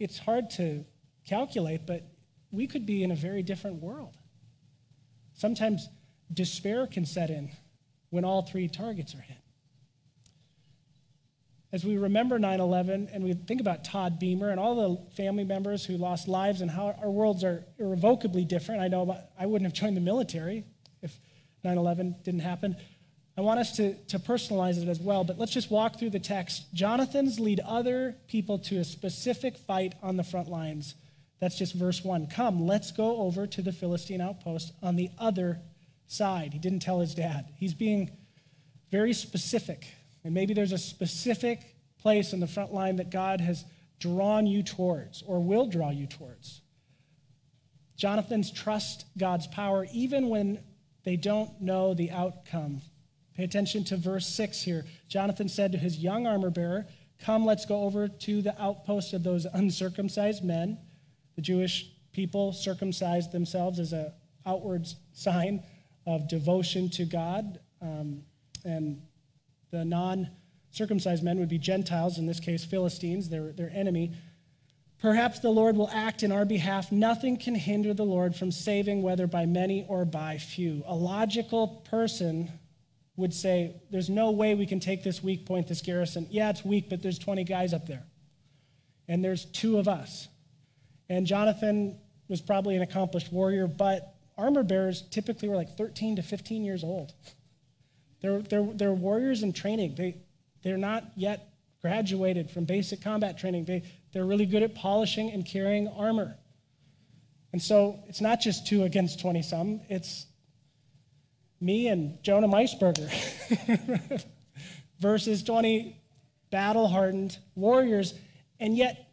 It's 0.00 0.18
hard 0.18 0.50
to 0.52 0.84
calculate, 1.26 1.86
but 1.86 2.06
we 2.50 2.66
could 2.66 2.86
be 2.86 3.04
in 3.04 3.10
a 3.10 3.16
very 3.16 3.42
different 3.42 3.82
world. 3.82 4.16
Famous 5.40 5.88
despair 6.32 6.86
can 6.86 7.06
set 7.06 7.30
in 7.30 7.50
when 8.10 8.24
all 8.24 8.42
three 8.42 8.68
targets 8.68 9.14
are 9.14 9.20
hit. 9.20 9.36
As 11.70 11.84
we 11.84 11.98
remember 11.98 12.38
9 12.38 12.60
11 12.60 13.10
and 13.12 13.22
we 13.22 13.34
think 13.34 13.60
about 13.60 13.84
Todd 13.84 14.18
Beamer 14.18 14.50
and 14.50 14.58
all 14.58 14.74
the 14.74 15.12
family 15.12 15.44
members 15.44 15.84
who 15.84 15.98
lost 15.98 16.26
lives 16.26 16.62
and 16.62 16.70
how 16.70 16.96
our 17.02 17.10
worlds 17.10 17.44
are 17.44 17.64
irrevocably 17.78 18.44
different, 18.44 18.80
I 18.80 18.88
know 18.88 19.18
I 19.38 19.44
wouldn't 19.44 19.70
have 19.70 19.78
joined 19.78 19.96
the 19.96 20.00
military 20.00 20.64
if 21.02 21.18
9 21.64 21.76
11 21.76 22.16
didn't 22.24 22.40
happen. 22.40 22.76
I 23.36 23.42
want 23.42 23.60
us 23.60 23.76
to, 23.76 23.94
to 23.94 24.18
personalize 24.18 24.82
it 24.82 24.88
as 24.88 24.98
well, 24.98 25.22
but 25.22 25.38
let's 25.38 25.52
just 25.52 25.70
walk 25.70 25.98
through 25.98 26.10
the 26.10 26.18
text. 26.18 26.74
Jonathans 26.74 27.38
lead 27.38 27.60
other 27.60 28.16
people 28.26 28.58
to 28.60 28.78
a 28.78 28.84
specific 28.84 29.56
fight 29.56 29.94
on 30.02 30.16
the 30.16 30.24
front 30.24 30.48
lines. 30.48 30.94
That's 31.40 31.56
just 31.56 31.74
verse 31.74 32.04
1. 32.04 32.26
Come, 32.28 32.66
let's 32.66 32.90
go 32.90 33.18
over 33.18 33.46
to 33.46 33.62
the 33.62 33.72
Philistine 33.72 34.20
outpost 34.20 34.72
on 34.82 34.96
the 34.96 35.10
other 35.18 35.60
side. 36.06 36.52
He 36.52 36.58
didn't 36.58 36.80
tell 36.80 37.00
his 37.00 37.14
dad. 37.14 37.46
He's 37.56 37.74
being 37.74 38.10
very 38.90 39.12
specific. 39.12 39.86
And 40.24 40.34
maybe 40.34 40.54
there's 40.54 40.72
a 40.72 40.78
specific 40.78 41.76
place 42.00 42.32
in 42.32 42.40
the 42.40 42.46
front 42.46 42.72
line 42.72 42.96
that 42.96 43.10
God 43.10 43.40
has 43.40 43.64
drawn 44.00 44.46
you 44.46 44.62
towards 44.62 45.22
or 45.22 45.40
will 45.40 45.66
draw 45.66 45.90
you 45.90 46.06
towards. 46.06 46.62
Jonathan's 47.96 48.50
trust 48.50 49.06
God's 49.16 49.46
power 49.48 49.86
even 49.92 50.28
when 50.28 50.60
they 51.04 51.16
don't 51.16 51.60
know 51.60 51.94
the 51.94 52.10
outcome. 52.10 52.80
Pay 53.36 53.44
attention 53.44 53.84
to 53.84 53.96
verse 53.96 54.26
6 54.26 54.62
here. 54.62 54.84
Jonathan 55.08 55.48
said 55.48 55.72
to 55.72 55.78
his 55.78 55.98
young 55.98 56.26
armor 56.26 56.50
bearer, 56.50 56.86
Come, 57.20 57.44
let's 57.44 57.66
go 57.66 57.82
over 57.82 58.06
to 58.06 58.42
the 58.42 58.60
outpost 58.62 59.12
of 59.12 59.24
those 59.24 59.44
uncircumcised 59.44 60.44
men. 60.44 60.78
The 61.38 61.42
Jewish 61.42 61.92
people 62.10 62.52
circumcised 62.52 63.30
themselves 63.30 63.78
as 63.78 63.92
an 63.92 64.10
outward 64.44 64.88
sign 65.12 65.62
of 66.04 66.26
devotion 66.26 66.88
to 66.90 67.04
God 67.04 67.60
um, 67.80 68.24
and 68.64 69.00
the 69.70 69.84
non 69.84 70.28
circumcised 70.72 71.22
men 71.22 71.38
would 71.38 71.48
be 71.48 71.56
Gentiles, 71.56 72.18
in 72.18 72.26
this 72.26 72.40
case, 72.40 72.64
Philistines, 72.64 73.28
their, 73.28 73.52
their 73.52 73.70
enemy. 73.72 74.14
Perhaps 75.00 75.38
the 75.38 75.50
Lord 75.50 75.76
will 75.76 75.88
act 75.92 76.24
in 76.24 76.32
our 76.32 76.44
behalf. 76.44 76.90
Nothing 76.90 77.36
can 77.36 77.54
hinder 77.54 77.94
the 77.94 78.04
Lord 78.04 78.34
from 78.34 78.50
saving, 78.50 79.02
whether 79.02 79.28
by 79.28 79.46
many 79.46 79.86
or 79.88 80.04
by 80.04 80.38
few. 80.38 80.82
A 80.88 80.94
logical 80.96 81.84
person 81.88 82.50
would 83.14 83.32
say, 83.32 83.76
There's 83.92 84.10
no 84.10 84.32
way 84.32 84.56
we 84.56 84.66
can 84.66 84.80
take 84.80 85.04
this 85.04 85.22
weak 85.22 85.46
point, 85.46 85.68
this 85.68 85.82
garrison. 85.82 86.26
Yeah, 86.30 86.50
it's 86.50 86.64
weak, 86.64 86.90
but 86.90 87.00
there's 87.00 87.20
20 87.20 87.44
guys 87.44 87.72
up 87.72 87.86
there. 87.86 88.02
And 89.06 89.24
there's 89.24 89.44
two 89.44 89.78
of 89.78 89.86
us. 89.86 90.26
And 91.08 91.26
Jonathan 91.26 91.98
was 92.28 92.40
probably 92.40 92.76
an 92.76 92.82
accomplished 92.82 93.32
warrior, 93.32 93.66
but 93.66 94.14
armor 94.36 94.62
bearers 94.62 95.02
typically 95.10 95.48
were 95.48 95.56
like 95.56 95.76
13 95.76 96.16
to 96.16 96.22
15 96.22 96.64
years 96.64 96.84
old. 96.84 97.12
They're, 98.20 98.42
they're, 98.42 98.68
they're 98.74 98.92
warriors 98.92 99.42
in 99.42 99.52
training. 99.52 99.94
They, 99.96 100.16
they're 100.62 100.76
not 100.76 101.04
yet 101.16 101.52
graduated 101.80 102.50
from 102.50 102.64
basic 102.64 103.02
combat 103.02 103.38
training. 103.38 103.64
They, 103.64 103.82
they're 104.12 104.24
really 104.26 104.46
good 104.46 104.62
at 104.62 104.74
polishing 104.74 105.30
and 105.30 105.46
carrying 105.46 105.88
armor. 105.88 106.36
And 107.52 107.62
so 107.62 108.00
it's 108.08 108.20
not 108.20 108.40
just 108.40 108.66
two 108.66 108.84
against 108.84 109.20
20 109.20 109.42
some, 109.42 109.80
it's 109.88 110.26
me 111.60 111.88
and 111.88 112.22
Jonah 112.22 112.48
Meisberger 112.48 113.08
versus 115.00 115.42
20 115.42 115.96
battle 116.50 116.88
hardened 116.88 117.38
warriors. 117.54 118.14
And 118.60 118.76
yet 118.76 119.08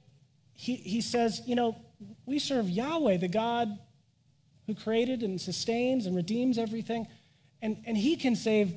he, 0.54 0.76
he 0.76 1.02
says, 1.02 1.42
you 1.46 1.56
know, 1.56 1.78
we 2.26 2.40
serve 2.40 2.70
Yahweh, 2.70 3.18
the 3.18 3.28
God 3.28 3.78
who 4.68 4.76
created 4.76 5.22
and 5.22 5.40
sustains 5.40 6.06
and 6.06 6.16
redeems 6.16 6.58
everything. 6.58 7.08
And, 7.62 7.84
and 7.86 7.98
he 7.98 8.16
can 8.16 8.36
save 8.36 8.76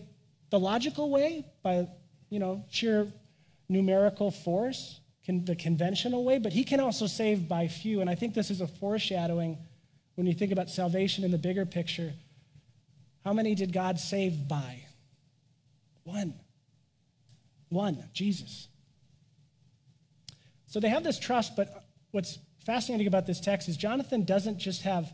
the 0.50 0.58
logical 0.58 1.10
way 1.10 1.46
by, 1.62 1.88
you 2.30 2.38
know, 2.38 2.64
sheer 2.70 3.06
numerical 3.68 4.30
force, 4.30 5.00
can, 5.24 5.44
the 5.44 5.56
conventional 5.56 6.24
way, 6.24 6.38
but 6.38 6.52
he 6.52 6.64
can 6.64 6.80
also 6.80 7.06
save 7.06 7.48
by 7.48 7.68
few. 7.68 8.00
And 8.00 8.08
I 8.08 8.14
think 8.14 8.34
this 8.34 8.50
is 8.50 8.60
a 8.60 8.66
foreshadowing 8.66 9.58
when 10.14 10.26
you 10.26 10.34
think 10.34 10.52
about 10.52 10.70
salvation 10.70 11.24
in 11.24 11.30
the 11.30 11.38
bigger 11.38 11.66
picture. 11.66 12.12
How 13.24 13.32
many 13.32 13.54
did 13.54 13.72
God 13.72 13.98
save 13.98 14.48
by? 14.48 14.84
One. 16.04 16.34
One, 17.68 18.02
Jesus. 18.14 18.68
So 20.66 20.80
they 20.80 20.88
have 20.88 21.04
this 21.04 21.18
trust, 21.18 21.56
but 21.56 21.84
what's 22.10 22.38
fascinating 22.64 23.06
about 23.06 23.26
this 23.26 23.40
text 23.40 23.68
is 23.68 23.76
Jonathan 23.76 24.24
doesn't 24.24 24.58
just 24.58 24.82
have 24.82 25.12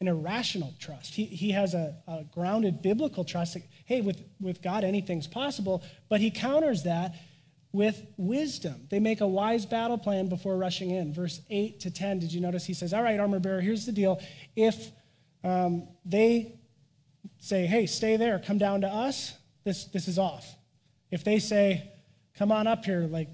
an 0.00 0.08
irrational 0.08 0.74
trust. 0.78 1.14
He, 1.14 1.24
he 1.24 1.50
has 1.50 1.74
a, 1.74 1.96
a 2.06 2.24
grounded 2.32 2.82
biblical 2.82 3.24
trust 3.24 3.54
that, 3.54 3.62
hey, 3.84 4.00
with, 4.00 4.22
with 4.40 4.62
God, 4.62 4.84
anything's 4.84 5.26
possible, 5.26 5.82
but 6.08 6.20
he 6.20 6.30
counters 6.30 6.84
that 6.84 7.14
with 7.72 8.06
wisdom. 8.16 8.86
They 8.90 9.00
make 9.00 9.20
a 9.20 9.26
wise 9.26 9.66
battle 9.66 9.98
plan 9.98 10.28
before 10.28 10.56
rushing 10.56 10.90
in. 10.90 11.12
Verse 11.12 11.40
8 11.50 11.80
to 11.80 11.90
10, 11.90 12.20
did 12.20 12.32
you 12.32 12.40
notice? 12.40 12.64
He 12.64 12.74
says, 12.74 12.94
All 12.94 13.02
right, 13.02 13.18
armor 13.18 13.40
bearer, 13.40 13.60
here's 13.60 13.86
the 13.86 13.92
deal. 13.92 14.20
If 14.56 14.90
um, 15.44 15.88
they 16.04 16.58
say, 17.38 17.66
Hey, 17.66 17.86
stay 17.86 18.16
there, 18.16 18.38
come 18.38 18.58
down 18.58 18.82
to 18.82 18.88
us, 18.88 19.34
this, 19.64 19.84
this 19.86 20.08
is 20.08 20.18
off. 20.18 20.54
If 21.10 21.24
they 21.24 21.38
say, 21.38 21.92
Come 22.36 22.52
on 22.52 22.66
up 22.66 22.84
here, 22.84 23.00
like, 23.00 23.28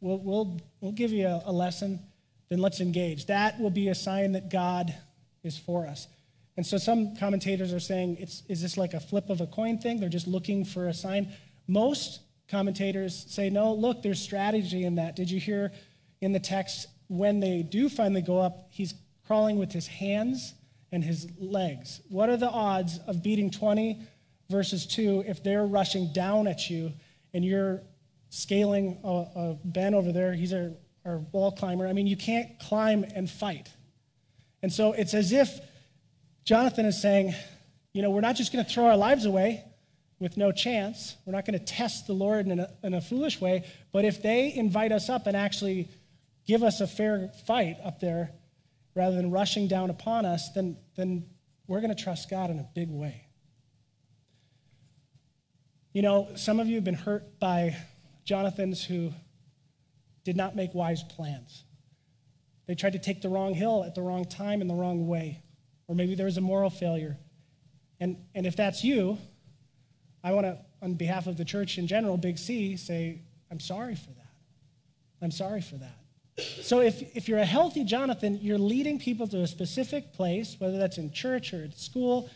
we'll, 0.00 0.18
we'll, 0.18 0.60
we'll 0.80 0.92
give 0.92 1.12
you 1.12 1.26
a, 1.26 1.42
a 1.46 1.52
lesson, 1.52 2.00
then 2.48 2.58
let's 2.60 2.80
engage. 2.80 3.26
That 3.26 3.60
will 3.60 3.70
be 3.70 3.88
a 3.88 3.94
sign 3.94 4.32
that 4.32 4.50
God 4.50 4.94
is 5.42 5.58
for 5.58 5.86
us. 5.86 6.08
And 6.56 6.66
so 6.66 6.76
some 6.76 7.14
commentators 7.14 7.72
are 7.72 7.80
saying, 7.80 8.16
it's, 8.18 8.42
is 8.48 8.60
this 8.60 8.76
like 8.76 8.92
a 8.92 9.00
flip 9.00 9.30
of 9.30 9.40
a 9.40 9.46
coin 9.46 9.78
thing? 9.78 10.00
They're 10.00 10.08
just 10.08 10.26
looking 10.26 10.64
for 10.64 10.88
a 10.88 10.94
sign. 10.94 11.32
Most 11.68 12.20
commentators 12.48 13.26
say, 13.28 13.48
no, 13.48 13.72
look, 13.72 14.02
there's 14.02 14.20
strategy 14.20 14.84
in 14.84 14.96
that. 14.96 15.14
Did 15.14 15.30
you 15.30 15.38
hear 15.38 15.72
in 16.20 16.32
the 16.32 16.40
text 16.40 16.88
when 17.06 17.38
they 17.38 17.62
do 17.62 17.88
finally 17.88 18.22
go 18.22 18.38
up, 18.38 18.66
he's 18.70 18.94
crawling 19.26 19.58
with 19.58 19.70
his 19.70 19.86
hands 19.86 20.54
and 20.90 21.04
his 21.04 21.28
legs? 21.38 22.00
What 22.08 22.28
are 22.28 22.36
the 22.36 22.50
odds 22.50 22.98
of 23.06 23.22
beating 23.22 23.50
20 23.50 24.02
verses 24.50 24.86
2 24.86 25.24
if 25.28 25.44
they're 25.44 25.66
rushing 25.66 26.12
down 26.12 26.48
at 26.48 26.68
you 26.68 26.92
and 27.34 27.44
you're 27.44 27.82
scaling 28.30 28.98
a, 29.04 29.08
a 29.08 29.58
Ben 29.64 29.94
over 29.94 30.10
there? 30.10 30.32
He's 30.32 30.52
our, 30.52 30.72
our 31.08 31.18
wall 31.32 31.52
climber. 31.52 31.86
I 31.86 31.92
mean, 31.92 32.06
you 32.06 32.16
can't 32.16 32.58
climb 32.58 33.04
and 33.14 33.28
fight. 33.30 33.68
And 34.62 34.72
so 34.72 34.92
it's 34.92 35.14
as 35.14 35.32
if 35.32 35.58
Jonathan 36.44 36.84
is 36.84 37.00
saying, 37.00 37.34
you 37.92 38.02
know, 38.02 38.10
we're 38.10 38.20
not 38.20 38.36
just 38.36 38.52
going 38.52 38.64
to 38.64 38.70
throw 38.70 38.86
our 38.86 38.96
lives 38.96 39.24
away 39.24 39.64
with 40.20 40.36
no 40.36 40.52
chance. 40.52 41.16
We're 41.24 41.32
not 41.32 41.46
going 41.46 41.58
to 41.58 41.64
test 41.64 42.06
the 42.06 42.12
Lord 42.12 42.46
in 42.46 42.60
a, 42.60 42.70
in 42.82 42.94
a 42.94 43.00
foolish 43.00 43.40
way. 43.40 43.64
But 43.92 44.04
if 44.04 44.22
they 44.22 44.52
invite 44.54 44.92
us 44.92 45.08
up 45.08 45.26
and 45.26 45.36
actually 45.36 45.88
give 46.46 46.62
us 46.62 46.80
a 46.80 46.86
fair 46.86 47.30
fight 47.46 47.76
up 47.82 48.00
there, 48.00 48.32
rather 48.94 49.16
than 49.16 49.30
rushing 49.30 49.68
down 49.68 49.90
upon 49.90 50.26
us, 50.26 50.50
then, 50.52 50.76
then 50.96 51.24
we're 51.68 51.80
going 51.80 51.94
to 51.94 52.02
trust 52.02 52.28
God 52.28 52.50
in 52.50 52.58
a 52.58 52.68
big 52.74 52.90
way. 52.90 53.26
You 55.92 56.02
know, 56.02 56.28
some 56.34 56.58
of 56.58 56.66
you 56.66 56.74
have 56.74 56.84
been 56.84 56.94
hurt 56.94 57.38
by 57.38 57.76
Jonathans 58.24 58.84
who 58.84 59.12
did 60.28 60.36
not 60.36 60.54
make 60.54 60.74
wise 60.74 61.02
plans. 61.02 61.64
They 62.66 62.74
tried 62.74 62.92
to 62.92 62.98
take 62.98 63.22
the 63.22 63.30
wrong 63.30 63.54
hill 63.54 63.82
at 63.82 63.94
the 63.94 64.02
wrong 64.02 64.26
time 64.26 64.60
in 64.60 64.68
the 64.68 64.74
wrong 64.74 65.08
way. 65.08 65.42
Or 65.86 65.94
maybe 65.94 66.14
there 66.14 66.26
was 66.26 66.36
a 66.36 66.42
moral 66.42 66.68
failure. 66.68 67.16
And, 67.98 68.18
and 68.34 68.44
if 68.44 68.54
that's 68.54 68.84
you, 68.84 69.16
I 70.22 70.32
want 70.32 70.44
to, 70.44 70.58
on 70.82 70.96
behalf 70.96 71.28
of 71.28 71.38
the 71.38 71.46
church 71.46 71.78
in 71.78 71.86
general, 71.86 72.18
Big 72.18 72.36
C, 72.36 72.76
say, 72.76 73.22
I'm 73.50 73.58
sorry 73.58 73.94
for 73.94 74.10
that. 74.10 74.34
I'm 75.22 75.30
sorry 75.30 75.62
for 75.62 75.76
that. 75.76 75.96
So 76.60 76.82
if, 76.82 77.16
if 77.16 77.26
you're 77.26 77.38
a 77.38 77.46
healthy 77.46 77.84
Jonathan, 77.84 78.38
you're 78.42 78.58
leading 78.58 78.98
people 78.98 79.28
to 79.28 79.40
a 79.40 79.46
specific 79.46 80.12
place, 80.12 80.56
whether 80.58 80.76
that's 80.76 80.98
in 80.98 81.10
church 81.10 81.54
or 81.54 81.64
at 81.64 81.78
school 81.78 82.28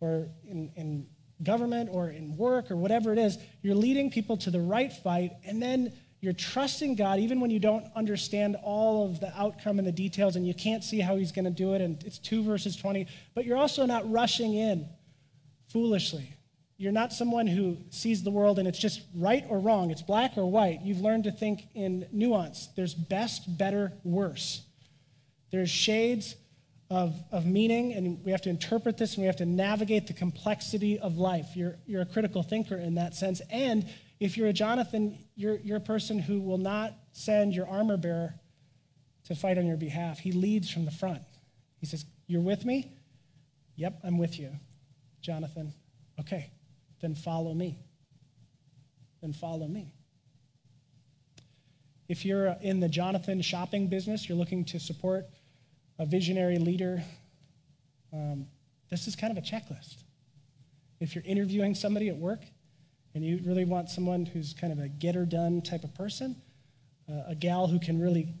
or 0.00 0.28
in, 0.46 0.70
in 0.76 1.06
government 1.42 1.88
or 1.90 2.10
in 2.10 2.36
work 2.36 2.70
or 2.70 2.76
whatever 2.76 3.10
it 3.10 3.18
is, 3.18 3.38
you're 3.62 3.74
leading 3.74 4.10
people 4.10 4.36
to 4.36 4.50
the 4.50 4.60
right 4.60 4.92
fight, 4.92 5.32
and 5.46 5.62
then 5.62 5.94
you're 6.20 6.32
trusting 6.32 6.96
God 6.96 7.20
even 7.20 7.40
when 7.40 7.50
you 7.50 7.60
don't 7.60 7.86
understand 7.94 8.56
all 8.62 9.06
of 9.06 9.20
the 9.20 9.32
outcome 9.38 9.78
and 9.78 9.86
the 9.86 9.92
details 9.92 10.34
and 10.34 10.46
you 10.46 10.54
can't 10.54 10.82
see 10.82 11.00
how 11.00 11.16
He's 11.16 11.32
going 11.32 11.44
to 11.44 11.50
do 11.50 11.74
it. 11.74 11.80
And 11.80 12.02
it's 12.04 12.18
2 12.18 12.42
verses 12.42 12.76
20. 12.76 13.06
But 13.34 13.44
you're 13.44 13.56
also 13.56 13.86
not 13.86 14.10
rushing 14.10 14.54
in 14.54 14.88
foolishly. 15.68 16.34
You're 16.76 16.92
not 16.92 17.12
someone 17.12 17.46
who 17.46 17.76
sees 17.90 18.22
the 18.22 18.30
world 18.30 18.58
and 18.58 18.66
it's 18.66 18.78
just 18.78 19.02
right 19.14 19.44
or 19.48 19.58
wrong, 19.58 19.90
it's 19.90 20.02
black 20.02 20.32
or 20.36 20.46
white. 20.46 20.80
You've 20.82 21.00
learned 21.00 21.24
to 21.24 21.32
think 21.32 21.64
in 21.74 22.06
nuance. 22.12 22.68
There's 22.76 22.94
best, 22.94 23.58
better, 23.58 23.92
worse. 24.04 24.62
There's 25.50 25.70
shades 25.70 26.36
of, 26.90 27.20
of 27.30 27.46
meaning, 27.46 27.92
and 27.92 28.24
we 28.24 28.30
have 28.30 28.42
to 28.42 28.50
interpret 28.50 28.96
this 28.96 29.14
and 29.14 29.22
we 29.22 29.26
have 29.26 29.36
to 29.36 29.46
navigate 29.46 30.06
the 30.06 30.12
complexity 30.12 30.98
of 30.98 31.18
life. 31.18 31.48
You're, 31.54 31.76
you're 31.86 32.02
a 32.02 32.06
critical 32.06 32.42
thinker 32.42 32.76
in 32.76 32.94
that 32.94 33.14
sense. 33.14 33.42
And 33.50 33.88
if 34.20 34.36
you're 34.36 34.48
a 34.48 34.52
Jonathan, 34.52 35.18
you're, 35.36 35.56
you're 35.58 35.76
a 35.76 35.80
person 35.80 36.18
who 36.18 36.40
will 36.40 36.58
not 36.58 36.94
send 37.12 37.54
your 37.54 37.68
armor 37.68 37.96
bearer 37.96 38.34
to 39.24 39.34
fight 39.34 39.58
on 39.58 39.66
your 39.66 39.76
behalf. 39.76 40.18
He 40.18 40.32
leads 40.32 40.70
from 40.70 40.84
the 40.84 40.90
front. 40.90 41.22
He 41.78 41.86
says, 41.86 42.04
You're 42.26 42.40
with 42.40 42.64
me? 42.64 42.92
Yep, 43.76 44.00
I'm 44.02 44.18
with 44.18 44.38
you, 44.38 44.50
Jonathan. 45.20 45.72
Okay, 46.18 46.50
then 47.00 47.14
follow 47.14 47.54
me. 47.54 47.78
Then 49.20 49.32
follow 49.32 49.68
me. 49.68 49.92
If 52.08 52.24
you're 52.24 52.56
in 52.62 52.80
the 52.80 52.88
Jonathan 52.88 53.40
shopping 53.42 53.88
business, 53.88 54.28
you're 54.28 54.38
looking 54.38 54.64
to 54.66 54.80
support 54.80 55.26
a 55.98 56.06
visionary 56.06 56.58
leader, 56.58 57.02
um, 58.12 58.46
this 58.90 59.06
is 59.06 59.14
kind 59.14 59.30
of 59.30 59.36
a 59.36 59.46
checklist. 59.46 59.96
If 61.00 61.14
you're 61.14 61.24
interviewing 61.24 61.74
somebody 61.74 62.08
at 62.08 62.16
work, 62.16 62.40
and 63.18 63.26
you 63.26 63.40
really 63.44 63.64
want 63.64 63.90
someone 63.90 64.24
who's 64.24 64.54
kind 64.54 64.72
of 64.72 64.78
a 64.78 64.86
getter 64.86 65.24
done 65.24 65.60
type 65.60 65.82
of 65.82 65.92
person, 65.92 66.40
uh, 67.10 67.22
a 67.26 67.34
gal 67.34 67.66
who 67.66 67.80
can 67.80 68.00
really 68.00 68.32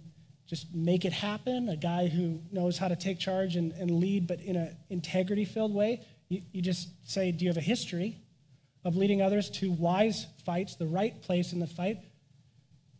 just 0.46 0.72
make 0.72 1.04
it 1.04 1.12
happen, 1.12 1.68
a 1.68 1.76
guy 1.76 2.06
who 2.06 2.38
knows 2.52 2.78
how 2.78 2.86
to 2.86 2.94
take 2.94 3.18
charge 3.18 3.56
and, 3.56 3.72
and 3.72 3.90
lead, 3.90 4.28
but 4.28 4.38
in 4.38 4.54
an 4.54 4.76
integrity 4.88 5.44
filled 5.44 5.74
way, 5.74 6.00
you, 6.28 6.42
you 6.52 6.62
just 6.62 6.90
say, 7.10 7.32
Do 7.32 7.44
you 7.44 7.50
have 7.50 7.56
a 7.56 7.60
history 7.60 8.18
of 8.84 8.94
leading 8.94 9.20
others 9.20 9.50
to 9.50 9.72
wise 9.72 10.28
fights, 10.46 10.76
the 10.76 10.86
right 10.86 11.20
place 11.22 11.52
in 11.52 11.58
the 11.58 11.66
fight? 11.66 11.98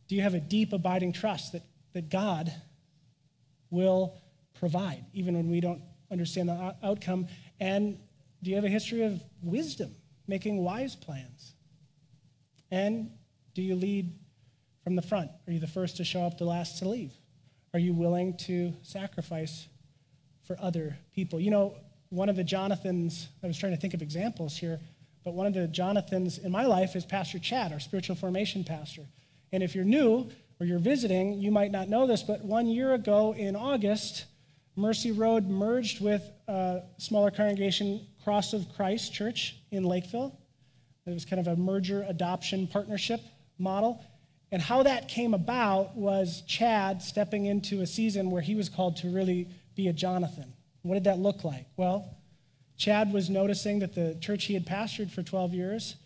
Do 0.08 0.16
you 0.16 0.22
have 0.22 0.34
a 0.34 0.40
deep, 0.40 0.72
abiding 0.72 1.12
trust 1.12 1.52
that, 1.52 1.62
that 1.92 2.10
God 2.10 2.52
will 3.70 4.18
provide, 4.58 5.04
even 5.12 5.36
when 5.36 5.48
we 5.48 5.60
don't 5.60 5.82
understand 6.10 6.48
the 6.48 6.74
outcome? 6.82 7.28
And 7.60 8.00
do 8.42 8.50
you 8.50 8.56
have 8.56 8.64
a 8.64 8.68
history 8.68 9.04
of 9.04 9.22
wisdom, 9.42 9.94
making 10.26 10.56
wise 10.64 10.96
plans? 10.96 11.54
And 12.70 13.10
do 13.54 13.62
you 13.62 13.74
lead 13.74 14.12
from 14.84 14.96
the 14.96 15.02
front? 15.02 15.30
Are 15.46 15.52
you 15.52 15.60
the 15.60 15.66
first 15.66 15.96
to 15.98 16.04
show 16.04 16.22
up, 16.22 16.38
the 16.38 16.44
last 16.44 16.78
to 16.78 16.88
leave? 16.88 17.12
Are 17.74 17.78
you 17.78 17.92
willing 17.92 18.36
to 18.38 18.72
sacrifice 18.82 19.68
for 20.44 20.56
other 20.60 20.98
people? 21.14 21.40
You 21.40 21.50
know, 21.50 21.76
one 22.10 22.28
of 22.28 22.36
the 22.36 22.44
Jonathans, 22.44 23.28
I 23.42 23.46
was 23.46 23.58
trying 23.58 23.72
to 23.72 23.78
think 23.78 23.94
of 23.94 24.00
examples 24.00 24.56
here, 24.56 24.80
but 25.24 25.34
one 25.34 25.46
of 25.46 25.52
the 25.52 25.68
Jonathans 25.68 26.38
in 26.38 26.50
my 26.50 26.64
life 26.64 26.96
is 26.96 27.04
Pastor 27.04 27.38
Chad, 27.38 27.72
our 27.72 27.80
spiritual 27.80 28.16
formation 28.16 28.64
pastor. 28.64 29.02
And 29.52 29.62
if 29.62 29.74
you're 29.74 29.84
new 29.84 30.30
or 30.60 30.66
you're 30.66 30.78
visiting, 30.78 31.34
you 31.34 31.50
might 31.50 31.70
not 31.70 31.88
know 31.88 32.06
this, 32.06 32.22
but 32.22 32.44
one 32.44 32.66
year 32.66 32.94
ago 32.94 33.34
in 33.34 33.56
August, 33.56 34.24
Mercy 34.76 35.12
Road 35.12 35.48
merged 35.48 36.00
with 36.00 36.22
a 36.46 36.82
smaller 36.96 37.30
congregation, 37.30 38.06
Cross 38.24 38.52
of 38.52 38.66
Christ 38.74 39.12
Church 39.12 39.56
in 39.70 39.82
Lakeville. 39.82 40.37
It 41.08 41.14
was 41.14 41.24
kind 41.24 41.40
of 41.40 41.48
a 41.48 41.56
merger 41.56 42.04
adoption 42.08 42.66
partnership 42.66 43.20
model. 43.58 44.04
And 44.50 44.62
how 44.62 44.82
that 44.82 45.08
came 45.08 45.34
about 45.34 45.96
was 45.96 46.42
Chad 46.46 47.02
stepping 47.02 47.46
into 47.46 47.80
a 47.80 47.86
season 47.86 48.30
where 48.30 48.42
he 48.42 48.54
was 48.54 48.68
called 48.68 48.96
to 48.98 49.08
really 49.08 49.48
be 49.74 49.88
a 49.88 49.92
Jonathan. 49.92 50.52
What 50.82 50.94
did 50.94 51.04
that 51.04 51.18
look 51.18 51.44
like? 51.44 51.66
Well, 51.76 52.16
Chad 52.76 53.12
was 53.12 53.28
noticing 53.28 53.80
that 53.80 53.94
the 53.94 54.16
church 54.20 54.44
he 54.44 54.54
had 54.54 54.66
pastored 54.66 55.10
for 55.10 55.22
12 55.22 55.52
years 55.52 55.96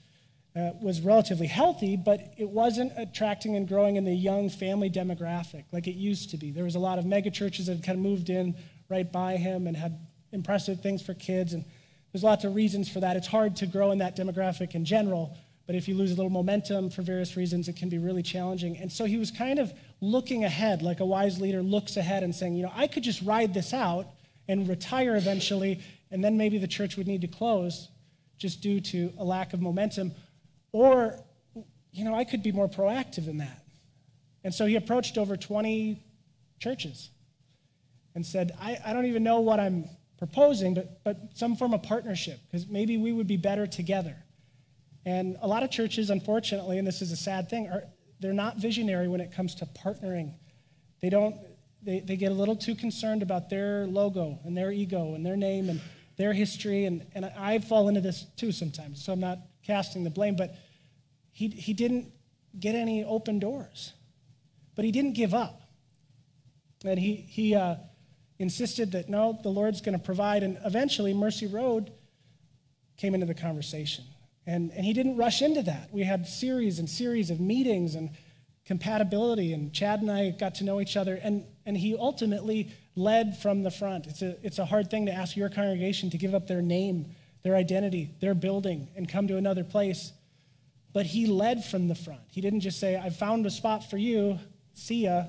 uh, 0.56 0.70
was 0.80 1.00
relatively 1.00 1.46
healthy, 1.46 1.96
but 1.96 2.32
it 2.36 2.48
wasn't 2.48 2.92
attracting 2.96 3.56
and 3.56 3.68
growing 3.68 3.96
in 3.96 4.04
the 4.04 4.14
young 4.14 4.50
family 4.50 4.90
demographic 4.90 5.64
like 5.72 5.86
it 5.86 5.94
used 5.94 6.30
to 6.30 6.36
be. 6.36 6.50
There 6.50 6.64
was 6.64 6.74
a 6.74 6.80
lot 6.80 6.98
of 6.98 7.06
mega 7.06 7.30
churches 7.30 7.66
that 7.66 7.76
had 7.76 7.84
kind 7.84 7.98
of 7.98 8.02
moved 8.02 8.28
in 8.28 8.54
right 8.88 9.10
by 9.10 9.36
him 9.36 9.66
and 9.66 9.76
had 9.76 9.98
impressive 10.32 10.80
things 10.80 11.02
for 11.02 11.14
kids. 11.14 11.52
And 11.52 11.64
there's 12.12 12.22
lots 12.22 12.44
of 12.44 12.54
reasons 12.54 12.88
for 12.88 13.00
that. 13.00 13.16
It's 13.16 13.26
hard 13.26 13.56
to 13.56 13.66
grow 13.66 13.90
in 13.90 13.98
that 13.98 14.16
demographic 14.16 14.74
in 14.74 14.84
general, 14.84 15.36
but 15.66 15.74
if 15.74 15.88
you 15.88 15.94
lose 15.94 16.12
a 16.12 16.14
little 16.14 16.30
momentum 16.30 16.90
for 16.90 17.02
various 17.02 17.36
reasons, 17.36 17.68
it 17.68 17.76
can 17.76 17.88
be 17.88 17.98
really 17.98 18.22
challenging. 18.22 18.76
And 18.76 18.92
so 18.92 19.04
he 19.06 19.16
was 19.16 19.30
kind 19.30 19.58
of 19.58 19.72
looking 20.00 20.44
ahead, 20.44 20.82
like 20.82 21.00
a 21.00 21.06
wise 21.06 21.40
leader 21.40 21.62
looks 21.62 21.96
ahead 21.96 22.22
and 22.22 22.34
saying, 22.34 22.54
you 22.54 22.62
know, 22.62 22.72
I 22.74 22.86
could 22.86 23.02
just 23.02 23.22
ride 23.22 23.54
this 23.54 23.72
out 23.72 24.06
and 24.48 24.68
retire 24.68 25.16
eventually, 25.16 25.80
and 26.10 26.22
then 26.22 26.36
maybe 26.36 26.58
the 26.58 26.66
church 26.66 26.96
would 26.96 27.06
need 27.06 27.22
to 27.22 27.28
close 27.28 27.88
just 28.36 28.60
due 28.60 28.80
to 28.80 29.12
a 29.18 29.24
lack 29.24 29.54
of 29.54 29.62
momentum. 29.62 30.12
Or, 30.72 31.18
you 31.92 32.04
know, 32.04 32.14
I 32.14 32.24
could 32.24 32.42
be 32.42 32.52
more 32.52 32.68
proactive 32.68 33.28
in 33.28 33.38
that. 33.38 33.62
And 34.44 34.52
so 34.52 34.66
he 34.66 34.76
approached 34.76 35.16
over 35.16 35.36
20 35.36 36.02
churches 36.58 37.08
and 38.14 38.26
said, 38.26 38.52
I, 38.60 38.78
I 38.84 38.92
don't 38.92 39.06
even 39.06 39.22
know 39.22 39.40
what 39.40 39.60
I'm 39.60 39.88
proposing, 40.22 40.72
but, 40.72 41.02
but 41.02 41.16
some 41.34 41.56
form 41.56 41.74
of 41.74 41.82
partnership, 41.82 42.38
because 42.46 42.68
maybe 42.68 42.96
we 42.96 43.12
would 43.12 43.26
be 43.26 43.36
better 43.36 43.66
together. 43.66 44.14
And 45.04 45.36
a 45.42 45.48
lot 45.48 45.64
of 45.64 45.70
churches, 45.72 46.10
unfortunately, 46.10 46.78
and 46.78 46.86
this 46.86 47.02
is 47.02 47.10
a 47.10 47.16
sad 47.16 47.48
thing, 47.50 47.66
are 47.66 47.82
they're 48.20 48.32
not 48.32 48.58
visionary 48.58 49.08
when 49.08 49.20
it 49.20 49.32
comes 49.32 49.56
to 49.56 49.66
partnering 49.66 50.34
They 51.00 51.10
don't, 51.10 51.34
they, 51.82 51.98
they 51.98 52.16
get 52.16 52.30
a 52.30 52.34
little 52.36 52.54
too 52.54 52.76
concerned 52.76 53.24
about 53.24 53.50
their 53.50 53.88
logo 53.88 54.38
and 54.44 54.56
their 54.56 54.70
ego 54.70 55.16
and 55.16 55.26
their 55.26 55.36
name 55.36 55.68
and 55.68 55.80
their 56.16 56.32
history. 56.32 56.84
And, 56.84 57.04
and 57.16 57.24
I 57.24 57.58
fall 57.58 57.88
into 57.88 58.00
this 58.00 58.24
too 58.36 58.52
sometimes, 58.52 59.04
so 59.04 59.12
I'm 59.12 59.18
not 59.18 59.38
casting 59.66 60.04
the 60.04 60.10
blame, 60.10 60.36
but 60.36 60.54
he, 61.32 61.48
he 61.48 61.72
didn't 61.72 62.12
get 62.60 62.76
any 62.76 63.02
open 63.02 63.40
doors. 63.40 63.92
But 64.76 64.84
he 64.84 64.92
didn't 64.92 65.14
give 65.14 65.34
up. 65.34 65.62
And 66.84 66.96
he, 66.96 67.16
he 67.16 67.56
uh, 67.56 67.74
insisted 68.42 68.92
that 68.92 69.08
no, 69.08 69.38
the 69.42 69.48
Lord's 69.48 69.80
going 69.80 69.98
to 69.98 70.04
provide. 70.04 70.42
And 70.42 70.58
eventually, 70.64 71.14
Mercy 71.14 71.46
Road 71.46 71.92
came 72.96 73.14
into 73.14 73.26
the 73.26 73.34
conversation. 73.34 74.04
And, 74.46 74.70
and 74.72 74.84
he 74.84 74.92
didn't 74.92 75.16
rush 75.16 75.40
into 75.42 75.62
that. 75.62 75.88
We 75.92 76.02
had 76.02 76.26
series 76.26 76.78
and 76.78 76.88
series 76.88 77.30
of 77.30 77.40
meetings 77.40 77.94
and 77.94 78.10
compatibility, 78.66 79.52
and 79.52 79.72
Chad 79.72 80.00
and 80.00 80.10
I 80.10 80.30
got 80.30 80.56
to 80.56 80.64
know 80.64 80.80
each 80.80 80.96
other. 80.96 81.18
And, 81.22 81.44
and 81.66 81.76
he 81.76 81.96
ultimately 81.96 82.72
led 82.94 83.36
from 83.38 83.62
the 83.62 83.70
front. 83.70 84.06
It's 84.06 84.22
a, 84.22 84.36
it's 84.44 84.58
a 84.58 84.64
hard 84.64 84.90
thing 84.90 85.06
to 85.06 85.12
ask 85.12 85.36
your 85.36 85.48
congregation 85.48 86.10
to 86.10 86.18
give 86.18 86.34
up 86.34 86.46
their 86.46 86.62
name, 86.62 87.14
their 87.42 87.56
identity, 87.56 88.14
their 88.20 88.34
building, 88.34 88.88
and 88.96 89.08
come 89.08 89.28
to 89.28 89.36
another 89.36 89.64
place. 89.64 90.12
But 90.92 91.06
he 91.06 91.26
led 91.26 91.64
from 91.64 91.88
the 91.88 91.94
front. 91.94 92.20
He 92.30 92.40
didn't 92.40 92.60
just 92.60 92.78
say, 92.78 92.96
I 92.96 93.10
found 93.10 93.46
a 93.46 93.50
spot 93.50 93.88
for 93.88 93.96
you, 93.96 94.38
see 94.74 95.04
ya. 95.04 95.24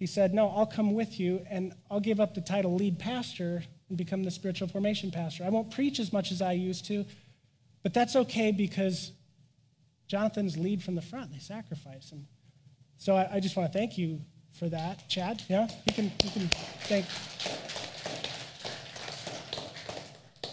He 0.00 0.06
said, 0.06 0.32
No, 0.32 0.48
I'll 0.48 0.66
come 0.66 0.94
with 0.94 1.20
you, 1.20 1.44
and 1.50 1.74
I'll 1.90 2.00
give 2.00 2.20
up 2.20 2.34
the 2.34 2.40
title 2.40 2.74
lead 2.74 2.98
pastor 2.98 3.62
and 3.90 3.98
become 3.98 4.24
the 4.24 4.30
spiritual 4.30 4.66
formation 4.66 5.10
pastor. 5.10 5.44
I 5.44 5.50
won't 5.50 5.70
preach 5.70 6.00
as 6.00 6.10
much 6.10 6.32
as 6.32 6.40
I 6.40 6.52
used 6.52 6.86
to, 6.86 7.04
but 7.82 7.92
that's 7.92 8.16
okay 8.16 8.50
because 8.50 9.12
Jonathan's 10.08 10.56
lead 10.56 10.82
from 10.82 10.94
the 10.94 11.02
front. 11.02 11.32
They 11.32 11.38
sacrifice. 11.38 12.12
And 12.12 12.24
so 12.96 13.14
I, 13.14 13.34
I 13.34 13.40
just 13.40 13.56
want 13.56 13.70
to 13.70 13.78
thank 13.78 13.98
you 13.98 14.22
for 14.52 14.70
that. 14.70 15.06
Chad, 15.10 15.42
yeah? 15.50 15.68
You 15.84 15.92
can, 15.92 16.04
you 16.24 16.30
can 16.30 16.48
thank. 16.88 17.04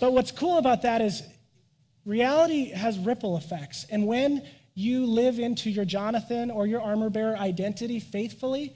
But 0.01 0.11
what's 0.11 0.31
cool 0.31 0.57
about 0.57 0.81
that 0.81 0.99
is 0.99 1.23
reality 2.05 2.71
has 2.71 2.99
ripple 2.99 3.37
effects. 3.37 3.85
And 3.89 4.05
when 4.05 4.45
you 4.73 5.05
live 5.05 5.39
into 5.39 5.69
your 5.69 5.85
Jonathan 5.85 6.51
or 6.51 6.67
your 6.67 6.81
armor 6.81 7.09
bearer 7.09 7.37
identity 7.37 8.01
faithfully, 8.01 8.75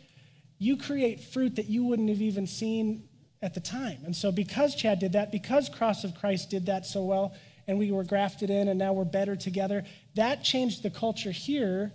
you 0.61 0.77
create 0.77 1.19
fruit 1.19 1.55
that 1.55 1.65
you 1.65 1.83
wouldn't 1.83 2.07
have 2.07 2.21
even 2.21 2.45
seen 2.45 3.09
at 3.41 3.55
the 3.55 3.59
time. 3.59 3.97
And 4.05 4.15
so, 4.15 4.31
because 4.31 4.75
Chad 4.75 4.99
did 4.99 5.13
that, 5.13 5.31
because 5.31 5.69
Cross 5.69 6.03
of 6.03 6.13
Christ 6.13 6.51
did 6.51 6.67
that 6.67 6.85
so 6.85 7.03
well, 7.03 7.33
and 7.67 7.79
we 7.79 7.91
were 7.91 8.03
grafted 8.03 8.51
in 8.51 8.67
and 8.67 8.77
now 8.77 8.93
we're 8.93 9.03
better 9.03 9.35
together, 9.35 9.83
that 10.13 10.43
changed 10.43 10.83
the 10.83 10.91
culture 10.91 11.31
here 11.31 11.93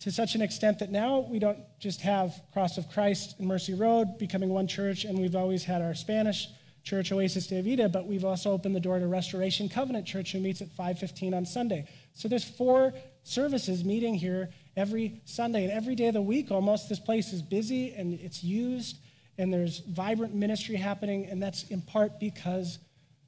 to 0.00 0.10
such 0.10 0.34
an 0.34 0.40
extent 0.40 0.78
that 0.78 0.90
now 0.90 1.26
we 1.30 1.38
don't 1.38 1.58
just 1.78 2.00
have 2.00 2.34
Cross 2.54 2.78
of 2.78 2.88
Christ 2.88 3.34
and 3.38 3.46
Mercy 3.46 3.74
Road 3.74 4.16
becoming 4.18 4.48
one 4.48 4.66
church, 4.66 5.04
and 5.04 5.18
we've 5.18 5.36
always 5.36 5.62
had 5.62 5.82
our 5.82 5.94
Spanish 5.94 6.48
church, 6.84 7.12
Oasis 7.12 7.46
de 7.46 7.60
Vida, 7.60 7.90
but 7.90 8.06
we've 8.06 8.24
also 8.24 8.52
opened 8.52 8.74
the 8.74 8.80
door 8.80 8.98
to 8.98 9.06
Restoration 9.06 9.68
Covenant 9.68 10.06
Church, 10.06 10.32
who 10.32 10.40
meets 10.40 10.62
at 10.62 10.70
5:15 10.70 11.34
on 11.34 11.44
Sunday. 11.44 11.84
So 12.14 12.26
there's 12.26 12.42
four 12.42 12.94
services 13.22 13.84
meeting 13.84 14.14
here 14.14 14.48
every 14.76 15.20
Sunday, 15.24 15.64
and 15.64 15.72
every 15.72 15.94
day 15.94 16.08
of 16.08 16.14
the 16.14 16.22
week, 16.22 16.50
almost 16.50 16.88
this 16.88 17.00
place 17.00 17.32
is 17.32 17.42
busy 17.42 17.92
and 17.92 18.18
it's 18.20 18.42
used 18.42 18.96
and 19.38 19.52
there's 19.52 19.78
vibrant 19.80 20.34
ministry 20.34 20.76
happening, 20.76 21.26
and 21.26 21.42
that's 21.42 21.64
in 21.64 21.80
part 21.80 22.20
because 22.20 22.78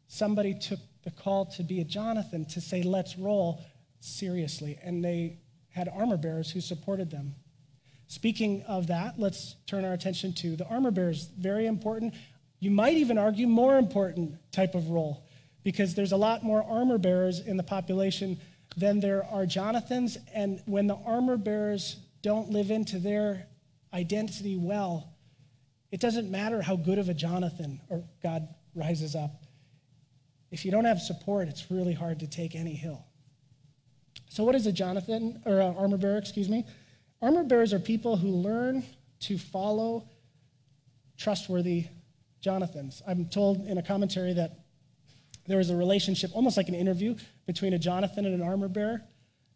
somebody 0.06 0.54
took 0.54 0.78
the 1.02 1.10
call 1.10 1.46
to 1.46 1.62
be 1.62 1.80
a 1.80 1.84
Jonathan 1.84 2.44
to 2.46 2.60
say, 2.60 2.82
let's 2.82 3.16
roll 3.18 3.64
seriously. 4.00 4.78
And 4.82 5.04
they 5.04 5.38
had 5.70 5.88
armor 5.88 6.16
bearers 6.16 6.50
who 6.50 6.60
supported 6.60 7.10
them. 7.10 7.34
Speaking 8.06 8.62
of 8.68 8.86
that, 8.88 9.18
let's 9.18 9.56
turn 9.66 9.84
our 9.84 9.92
attention 9.92 10.34
to 10.34 10.56
the 10.56 10.66
armor 10.68 10.90
bearers. 10.90 11.30
Very 11.38 11.66
important. 11.66 12.14
You 12.60 12.70
might 12.70 12.94
even 12.94 13.18
argue 13.18 13.46
more 13.46 13.76
important 13.78 14.34
type 14.52 14.74
of 14.74 14.90
role 14.90 15.26
because 15.64 15.94
there's 15.94 16.12
a 16.12 16.16
lot 16.16 16.42
more 16.44 16.62
armor 16.62 16.98
bearers 16.98 17.40
in 17.40 17.56
the 17.56 17.62
population 17.62 18.38
than 18.76 19.00
there 19.00 19.24
are 19.24 19.46
Jonathans. 19.46 20.18
And 20.34 20.62
when 20.66 20.86
the 20.86 20.96
armor 20.96 21.36
bearers 21.36 21.96
don't 22.22 22.50
live 22.50 22.70
into 22.70 22.98
their 22.98 23.46
identity 23.92 24.56
well, 24.56 25.12
it 25.90 26.00
doesn't 26.00 26.30
matter 26.30 26.60
how 26.60 26.76
good 26.76 26.98
of 26.98 27.08
a 27.08 27.14
Jonathan 27.14 27.80
or 27.88 28.02
God 28.22 28.48
rises 28.74 29.14
up. 29.14 29.44
If 30.50 30.64
you 30.64 30.70
don't 30.70 30.84
have 30.84 31.00
support, 31.00 31.48
it's 31.48 31.70
really 31.70 31.94
hard 31.94 32.20
to 32.20 32.26
take 32.26 32.54
any 32.54 32.74
hill. 32.74 33.04
So, 34.28 34.42
what 34.42 34.54
is 34.54 34.66
a 34.66 34.72
Jonathan 34.72 35.40
or 35.44 35.60
an 35.60 35.76
armor 35.76 35.96
bearer? 35.96 36.18
Excuse 36.18 36.48
me. 36.48 36.64
Armor 37.22 37.44
bearers 37.44 37.72
are 37.72 37.78
people 37.78 38.16
who 38.16 38.28
learn 38.28 38.84
to 39.20 39.38
follow 39.38 40.08
trustworthy 41.16 41.86
Jonathans. 42.40 43.02
I'm 43.06 43.26
told 43.26 43.66
in 43.66 43.78
a 43.78 43.82
commentary 43.82 44.32
that 44.34 44.63
there 45.46 45.58
was 45.58 45.70
a 45.70 45.76
relationship, 45.76 46.30
almost 46.34 46.56
like 46.56 46.68
an 46.68 46.74
interview, 46.74 47.16
between 47.46 47.72
a 47.74 47.78
Jonathan 47.78 48.24
and 48.26 48.34
an 48.34 48.42
armor 48.42 48.68
bearer 48.68 49.02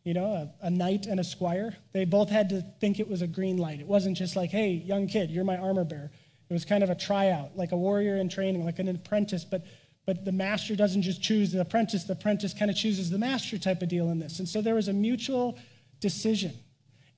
you 0.05 0.15
know, 0.15 0.25
a, 0.25 0.67
a, 0.67 0.71
knight 0.71 1.05
and 1.05 1.21
a 1.21 1.25
squire. 1.25 1.77
They 1.93 2.07
both 2.07 2.31
had 2.31 2.49
to 2.49 2.63
think 2.81 2.99
it 2.99 3.07
was 3.07 3.21
a 3.21 3.27
green 3.27 3.59
light. 3.59 3.79
It 3.79 3.87
wasn't 3.87 4.17
just 4.17 4.37
like, 4.37 4.49
hey, 4.49 4.71
young 4.71 5.07
kid, 5.07 5.31
you're 5.31 5.45
my 5.45 5.59
armor 5.59 5.85
bearer. 5.85 6.11
It 6.49 6.53
was 6.53 6.65
kind 6.65 6.83
of 6.83 6.89
a 6.89 6.95
tryout, 6.95 7.59
like 7.59 7.73
a 7.73 7.77
warrior 7.77 8.17
in 8.17 8.31
training, 8.31 8.65
like 8.65 8.79
an 8.79 8.89
apprentice, 8.89 9.45
but 9.45 9.67
but 10.07 10.25
the 10.25 10.33
master 10.33 10.75
doesn't 10.75 11.03
just 11.03 11.21
choose 11.21 11.53
the 11.53 11.61
apprentice, 11.61 12.05
the 12.05 12.15
apprentice 12.15 12.55
kind 12.55 12.71
of 12.71 12.77
chooses 12.79 13.11
the 13.11 13.19
master 13.19 13.59
type 13.59 13.83
of 13.83 13.91
deal 13.91 14.09
in 14.09 14.19
this. 14.19 14.39
And 14.39 14.49
so 14.49 14.63
there 14.63 14.75
was 14.75 14.89
a 14.89 14.93
mutual 14.95 15.59
decision. 16.01 16.55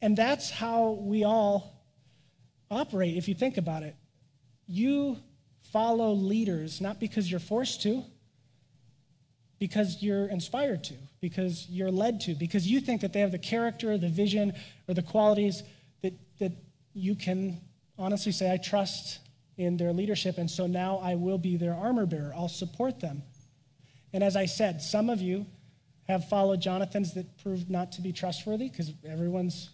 And 0.02 0.16
that's 0.16 0.50
how 0.50 0.98
we 1.00 1.22
all 1.22 1.86
operate, 2.68 3.16
if 3.16 3.28
you 3.28 3.34
think 3.36 3.58
about 3.58 3.84
it. 3.84 3.94
You 4.66 5.18
follow 5.72 6.14
leaders 6.14 6.80
not 6.80 6.98
because 6.98 7.30
you're 7.30 7.38
forced 7.38 7.80
to, 7.82 8.02
because 9.60 10.02
you're 10.02 10.26
inspired 10.26 10.82
to, 10.82 10.94
because 11.20 11.68
you're 11.68 11.90
led 11.90 12.20
to, 12.22 12.34
because 12.34 12.66
you 12.66 12.80
think 12.80 13.02
that 13.02 13.12
they 13.12 13.20
have 13.20 13.30
the 13.30 13.38
character, 13.38 13.96
the 13.96 14.08
vision, 14.08 14.52
or 14.88 14.94
the 14.94 15.02
qualities 15.02 15.62
that, 16.02 16.14
that 16.40 16.52
you 16.94 17.14
can 17.14 17.60
honestly 17.98 18.32
say, 18.32 18.50
I 18.50 18.56
trust 18.56 19.20
in 19.58 19.76
their 19.76 19.92
leadership, 19.92 20.38
and 20.38 20.50
so 20.50 20.66
now 20.66 20.96
I 20.96 21.14
will 21.14 21.36
be 21.36 21.58
their 21.58 21.74
armor 21.74 22.06
bearer. 22.06 22.32
I'll 22.34 22.48
support 22.48 23.00
them. 23.00 23.22
And 24.14 24.24
as 24.24 24.34
I 24.34 24.46
said, 24.46 24.80
some 24.80 25.10
of 25.10 25.20
you 25.20 25.46
have 26.08 26.28
followed 26.28 26.60
Jonathan's 26.60 27.12
that 27.14 27.38
proved 27.38 27.70
not 27.70 27.92
to 27.92 28.00
be 28.00 28.12
trustworthy 28.12 28.70
because 28.70 28.92
everyone's 29.06 29.70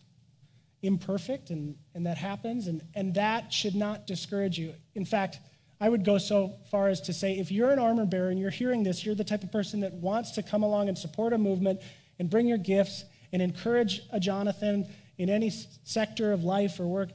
imperfect 0.83 1.51
and, 1.51 1.77
and 1.94 2.05
that 2.07 2.18
happens, 2.18 2.66
and, 2.66 2.83
and 2.94 3.14
that 3.14 3.53
should 3.53 3.77
not 3.77 4.09
discourage 4.09 4.59
you. 4.59 4.75
In 4.96 5.05
fact, 5.05 5.38
I 5.81 5.89
would 5.89 6.05
go 6.05 6.19
so 6.19 6.55
far 6.71 6.89
as 6.89 7.01
to 7.03 7.12
say 7.12 7.39
if 7.39 7.53
you're 7.53 7.71
an 7.71 7.79
armor 7.79 8.07
bearer 8.07 8.31
and 8.31 8.39
you're 8.39 8.51
hearing 8.51 8.83
this, 8.83 9.05
you're 9.05 9.15
the 9.15 9.25
type 9.25 9.43
of 9.43 9.53
person 9.53 9.81
that 9.81 9.93
wants 9.93 10.33
to 10.33 10.43
come 10.43 10.62
along 10.62 10.89
and 10.89 10.97
support 10.97 11.33
a 11.33 11.39
movement 11.39 11.81
and 12.19 12.31
bring 12.31 12.47
your 12.47 12.59
gifts 12.59 13.05
and 13.33 13.43
encourage 13.43 14.01
a 14.11 14.19
Jonathan 14.19 14.87
in 15.19 15.29
any 15.29 15.51
sector 15.85 16.33
of 16.33 16.45
life 16.45 16.81
or 16.81 16.87
work 16.87 17.11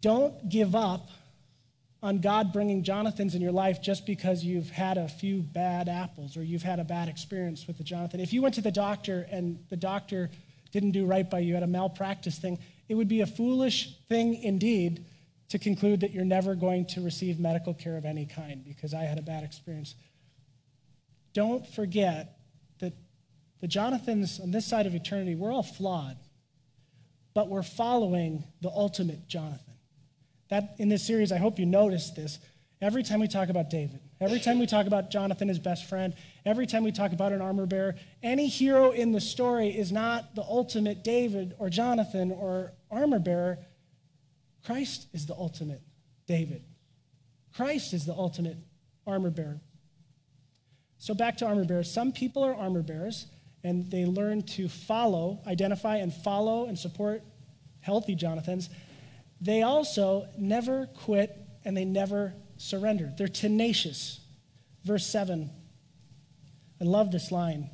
don't 0.00 0.50
give 0.50 0.74
up 0.74 1.08
on 2.02 2.18
God 2.18 2.52
bringing 2.52 2.82
Jonathans 2.82 3.34
in 3.34 3.40
your 3.40 3.52
life 3.52 3.80
just 3.80 4.04
because 4.04 4.44
you've 4.44 4.68
had 4.68 4.98
a 4.98 5.08
few 5.08 5.40
bad 5.40 5.88
apples 5.88 6.36
or 6.36 6.42
you've 6.42 6.62
had 6.62 6.78
a 6.78 6.84
bad 6.84 7.08
experience 7.08 7.66
with 7.66 7.78
the 7.78 7.84
Jonathan. 7.84 8.20
If 8.20 8.30
you 8.30 8.42
went 8.42 8.54
to 8.56 8.60
the 8.60 8.70
doctor 8.70 9.26
and 9.30 9.58
the 9.70 9.76
doctor 9.76 10.30
didn't 10.72 10.90
do 10.90 11.06
right 11.06 11.28
by 11.28 11.38
you, 11.38 11.54
had 11.54 11.62
a 11.62 11.66
malpractice 11.66 12.38
thing, 12.38 12.58
it 12.90 12.94
would 12.94 13.08
be 13.08 13.22
a 13.22 13.26
foolish 13.26 13.96
thing 14.10 14.34
indeed 14.42 15.06
to 15.48 15.58
conclude 15.58 16.00
that 16.00 16.12
you're 16.12 16.24
never 16.24 16.54
going 16.54 16.86
to 16.86 17.00
receive 17.00 17.38
medical 17.38 17.74
care 17.74 17.96
of 17.96 18.04
any 18.04 18.26
kind 18.26 18.64
because 18.64 18.94
I 18.94 19.02
had 19.02 19.18
a 19.18 19.22
bad 19.22 19.44
experience. 19.44 19.94
Don't 21.32 21.66
forget 21.66 22.38
that 22.80 22.94
the 23.60 23.68
Jonathans 23.68 24.40
on 24.40 24.50
this 24.50 24.66
side 24.66 24.86
of 24.86 24.94
eternity, 24.94 25.34
we're 25.34 25.52
all 25.52 25.62
flawed, 25.62 26.16
but 27.34 27.48
we're 27.48 27.62
following 27.62 28.44
the 28.62 28.70
ultimate 28.70 29.28
Jonathan. 29.28 29.74
That 30.50 30.76
in 30.78 30.88
this 30.88 31.06
series, 31.06 31.32
I 31.32 31.38
hope 31.38 31.58
you 31.58 31.66
notice 31.66 32.10
this. 32.10 32.38
Every 32.80 33.02
time 33.02 33.20
we 33.20 33.28
talk 33.28 33.48
about 33.48 33.70
David, 33.70 34.00
every 34.20 34.38
time 34.38 34.58
we 34.58 34.66
talk 34.66 34.86
about 34.86 35.10
Jonathan, 35.10 35.48
his 35.48 35.58
best 35.58 35.88
friend, 35.88 36.14
every 36.44 36.66
time 36.66 36.84
we 36.84 36.92
talk 36.92 37.12
about 37.12 37.32
an 37.32 37.40
armor 37.40 37.66
bearer, 37.66 37.94
any 38.22 38.46
hero 38.46 38.90
in 38.90 39.12
the 39.12 39.20
story 39.20 39.68
is 39.68 39.90
not 39.90 40.34
the 40.34 40.42
ultimate 40.42 41.02
David 41.02 41.54
or 41.58 41.70
Jonathan 41.70 42.30
or 42.30 42.72
armor 42.90 43.18
bearer. 43.18 43.58
Christ 44.64 45.06
is 45.12 45.26
the 45.26 45.34
ultimate 45.34 45.82
David. 46.26 46.62
Christ 47.54 47.92
is 47.92 48.06
the 48.06 48.14
ultimate 48.14 48.56
armor 49.06 49.30
bearer. 49.30 49.60
So 50.98 51.14
back 51.14 51.36
to 51.38 51.46
armor 51.46 51.64
bearers. 51.64 51.92
Some 51.92 52.12
people 52.12 52.42
are 52.44 52.54
armor 52.54 52.82
bearers 52.82 53.26
and 53.62 53.90
they 53.90 54.04
learn 54.04 54.42
to 54.42 54.68
follow, 54.68 55.40
identify, 55.46 55.96
and 55.96 56.12
follow 56.12 56.66
and 56.66 56.78
support 56.78 57.22
healthy 57.80 58.14
Jonathans 58.14 58.68
they 59.44 59.62
also 59.62 60.26
never 60.38 60.86
quit 60.86 61.36
and 61.66 61.76
they 61.76 61.84
never 61.84 62.34
surrender. 62.56 63.12
They're 63.16 63.28
tenacious. 63.28 64.20
Verse 64.84 65.06
7. 65.06 65.50
I 66.80 66.84
love 66.84 67.10
this 67.10 67.30
line. 67.30 67.68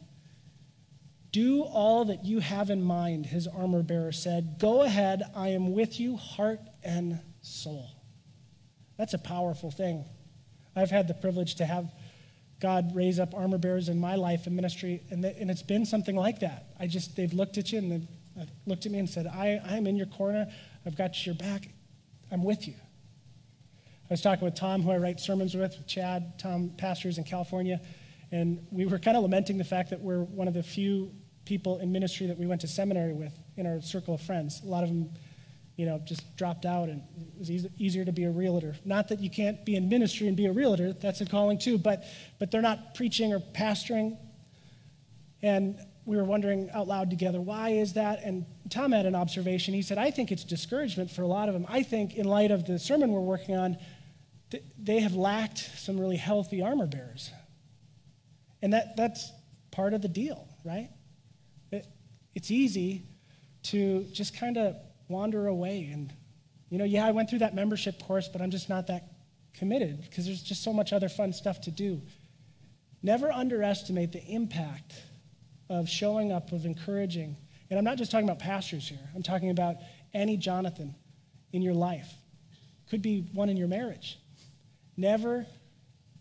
Do 1.30 1.62
all 1.62 2.06
that 2.06 2.24
you 2.24 2.40
have 2.40 2.70
in 2.70 2.82
mind, 2.82 3.26
his 3.26 3.46
armor 3.46 3.84
bearer 3.84 4.10
said. 4.10 4.56
Go 4.58 4.82
ahead, 4.82 5.22
I 5.34 5.48
am 5.48 5.72
with 5.72 6.00
you, 6.00 6.16
heart 6.16 6.60
and 6.82 7.20
soul. 7.42 7.90
That's 8.98 9.14
a 9.14 9.18
powerful 9.18 9.70
thing. 9.70 10.04
I've 10.76 10.90
had 10.90 11.08
the 11.08 11.14
privilege 11.14 11.56
to 11.56 11.64
have 11.64 11.90
God 12.60 12.94
raise 12.94 13.18
up 13.18 13.34
armor 13.34 13.58
bearers 13.58 13.88
in 13.88 13.98
my 13.98 14.16
life 14.16 14.46
and 14.46 14.54
ministry, 14.54 15.02
and, 15.10 15.24
and 15.24 15.50
it's 15.50 15.62
been 15.62 15.86
something 15.86 16.14
like 16.14 16.40
that. 16.40 16.66
I 16.78 16.86
just, 16.86 17.16
they've 17.16 17.32
looked 17.32 17.56
at 17.56 17.72
you 17.72 17.78
and 17.78 17.92
they've 17.92 18.08
uh, 18.40 18.44
looked 18.66 18.86
at 18.86 18.92
me 18.92 18.98
and 18.98 19.08
said, 19.08 19.26
I, 19.26 19.60
I'm 19.64 19.86
in 19.86 19.96
your 19.96 20.06
corner. 20.06 20.46
I've 20.84 20.96
got 20.96 21.26
your 21.26 21.34
back. 21.34 21.68
I'm 22.30 22.44
with 22.44 22.68
you. 22.68 22.74
I 22.74 24.14
was 24.14 24.20
talking 24.20 24.44
with 24.44 24.54
Tom, 24.54 24.82
who 24.82 24.90
I 24.90 24.98
write 24.98 25.20
sermons 25.20 25.54
with, 25.54 25.76
with 25.76 25.86
Chad, 25.86 26.38
Tom 26.38 26.72
pastors 26.76 27.16
in 27.16 27.24
California, 27.24 27.80
and 28.32 28.66
we 28.70 28.86
were 28.86 28.98
kind 28.98 29.16
of 29.16 29.22
lamenting 29.22 29.56
the 29.56 29.64
fact 29.64 29.90
that 29.90 30.00
we're 30.00 30.22
one 30.22 30.48
of 30.48 30.54
the 30.54 30.62
few 30.62 31.12
people 31.44 31.78
in 31.78 31.90
ministry 31.90 32.26
that 32.26 32.38
we 32.38 32.46
went 32.46 32.60
to 32.60 32.68
seminary 32.68 33.12
with 33.12 33.32
in 33.56 33.66
our 33.66 33.80
circle 33.80 34.14
of 34.14 34.20
friends. 34.20 34.62
A 34.64 34.68
lot 34.68 34.82
of 34.82 34.88
them, 34.88 35.10
you 35.76 35.86
know, 35.86 36.00
just 36.04 36.36
dropped 36.36 36.66
out, 36.66 36.88
and 36.88 37.02
it 37.16 37.38
was 37.38 37.50
easy, 37.50 37.70
easier 37.78 38.04
to 38.04 38.12
be 38.12 38.24
a 38.24 38.30
realtor. 38.30 38.76
Not 38.84 39.08
that 39.08 39.20
you 39.20 39.30
can't 39.30 39.64
be 39.64 39.76
in 39.76 39.88
ministry 39.88 40.28
and 40.28 40.36
be 40.36 40.46
a 40.46 40.52
realtor, 40.52 40.92
that's 40.92 41.20
a 41.20 41.26
calling 41.26 41.58
too, 41.58 41.78
but, 41.78 42.04
but 42.38 42.50
they're 42.50 42.60
not 42.60 42.94
preaching 42.94 43.32
or 43.32 43.40
pastoring. 43.40 44.18
And 45.42 45.78
we 46.04 46.16
were 46.16 46.24
wondering 46.24 46.70
out 46.72 46.88
loud 46.88 47.08
together, 47.08 47.40
why 47.40 47.70
is 47.70 47.94
that? 47.94 48.22
And 48.22 48.44
Tom 48.68 48.92
had 48.92 49.06
an 49.06 49.14
observation. 49.14 49.74
He 49.74 49.82
said, 49.82 49.96
I 49.96 50.10
think 50.10 50.32
it's 50.32 50.44
discouragement 50.44 51.10
for 51.10 51.22
a 51.22 51.26
lot 51.26 51.48
of 51.48 51.54
them. 51.54 51.66
I 51.68 51.82
think, 51.82 52.14
in 52.14 52.26
light 52.26 52.50
of 52.50 52.66
the 52.66 52.78
sermon 52.78 53.12
we're 53.12 53.20
working 53.20 53.56
on, 53.56 53.78
they 54.78 55.00
have 55.00 55.14
lacked 55.14 55.58
some 55.78 55.98
really 55.98 56.16
healthy 56.16 56.60
armor 56.60 56.86
bearers. 56.86 57.30
And 58.62 58.72
that, 58.72 58.96
that's 58.96 59.32
part 59.70 59.94
of 59.94 60.02
the 60.02 60.08
deal, 60.08 60.48
right? 60.64 60.90
It, 61.70 61.86
it's 62.34 62.50
easy 62.50 63.04
to 63.64 64.04
just 64.12 64.36
kind 64.36 64.58
of 64.58 64.76
wander 65.10 65.46
away. 65.46 65.90
And, 65.92 66.12
you 66.70 66.78
know, 66.78 66.84
yeah, 66.84 67.06
I 67.06 67.10
went 67.10 67.28
through 67.28 67.40
that 67.40 67.54
membership 67.54 68.02
course, 68.02 68.28
but 68.28 68.40
I'm 68.40 68.50
just 68.50 68.68
not 68.68 68.86
that 68.86 69.12
committed 69.54 70.02
because 70.02 70.26
there's 70.26 70.42
just 70.42 70.62
so 70.62 70.72
much 70.72 70.92
other 70.92 71.08
fun 71.08 71.32
stuff 71.32 71.60
to 71.62 71.70
do. 71.70 72.00
Never 73.02 73.32
underestimate 73.32 74.12
the 74.12 74.24
impact 74.24 74.94
of 75.68 75.88
showing 75.88 76.32
up, 76.32 76.52
of 76.52 76.64
encouraging. 76.64 77.36
And 77.68 77.78
I'm 77.78 77.84
not 77.84 77.98
just 77.98 78.10
talking 78.10 78.28
about 78.28 78.40
pastors 78.40 78.88
here, 78.88 78.98
I'm 79.14 79.22
talking 79.22 79.50
about 79.50 79.76
any 80.12 80.36
Jonathan 80.36 80.94
in 81.52 81.62
your 81.62 81.74
life. 81.74 82.12
Could 82.88 83.02
be 83.02 83.28
one 83.32 83.48
in 83.48 83.56
your 83.56 83.68
marriage. 83.68 84.18
Never 84.96 85.46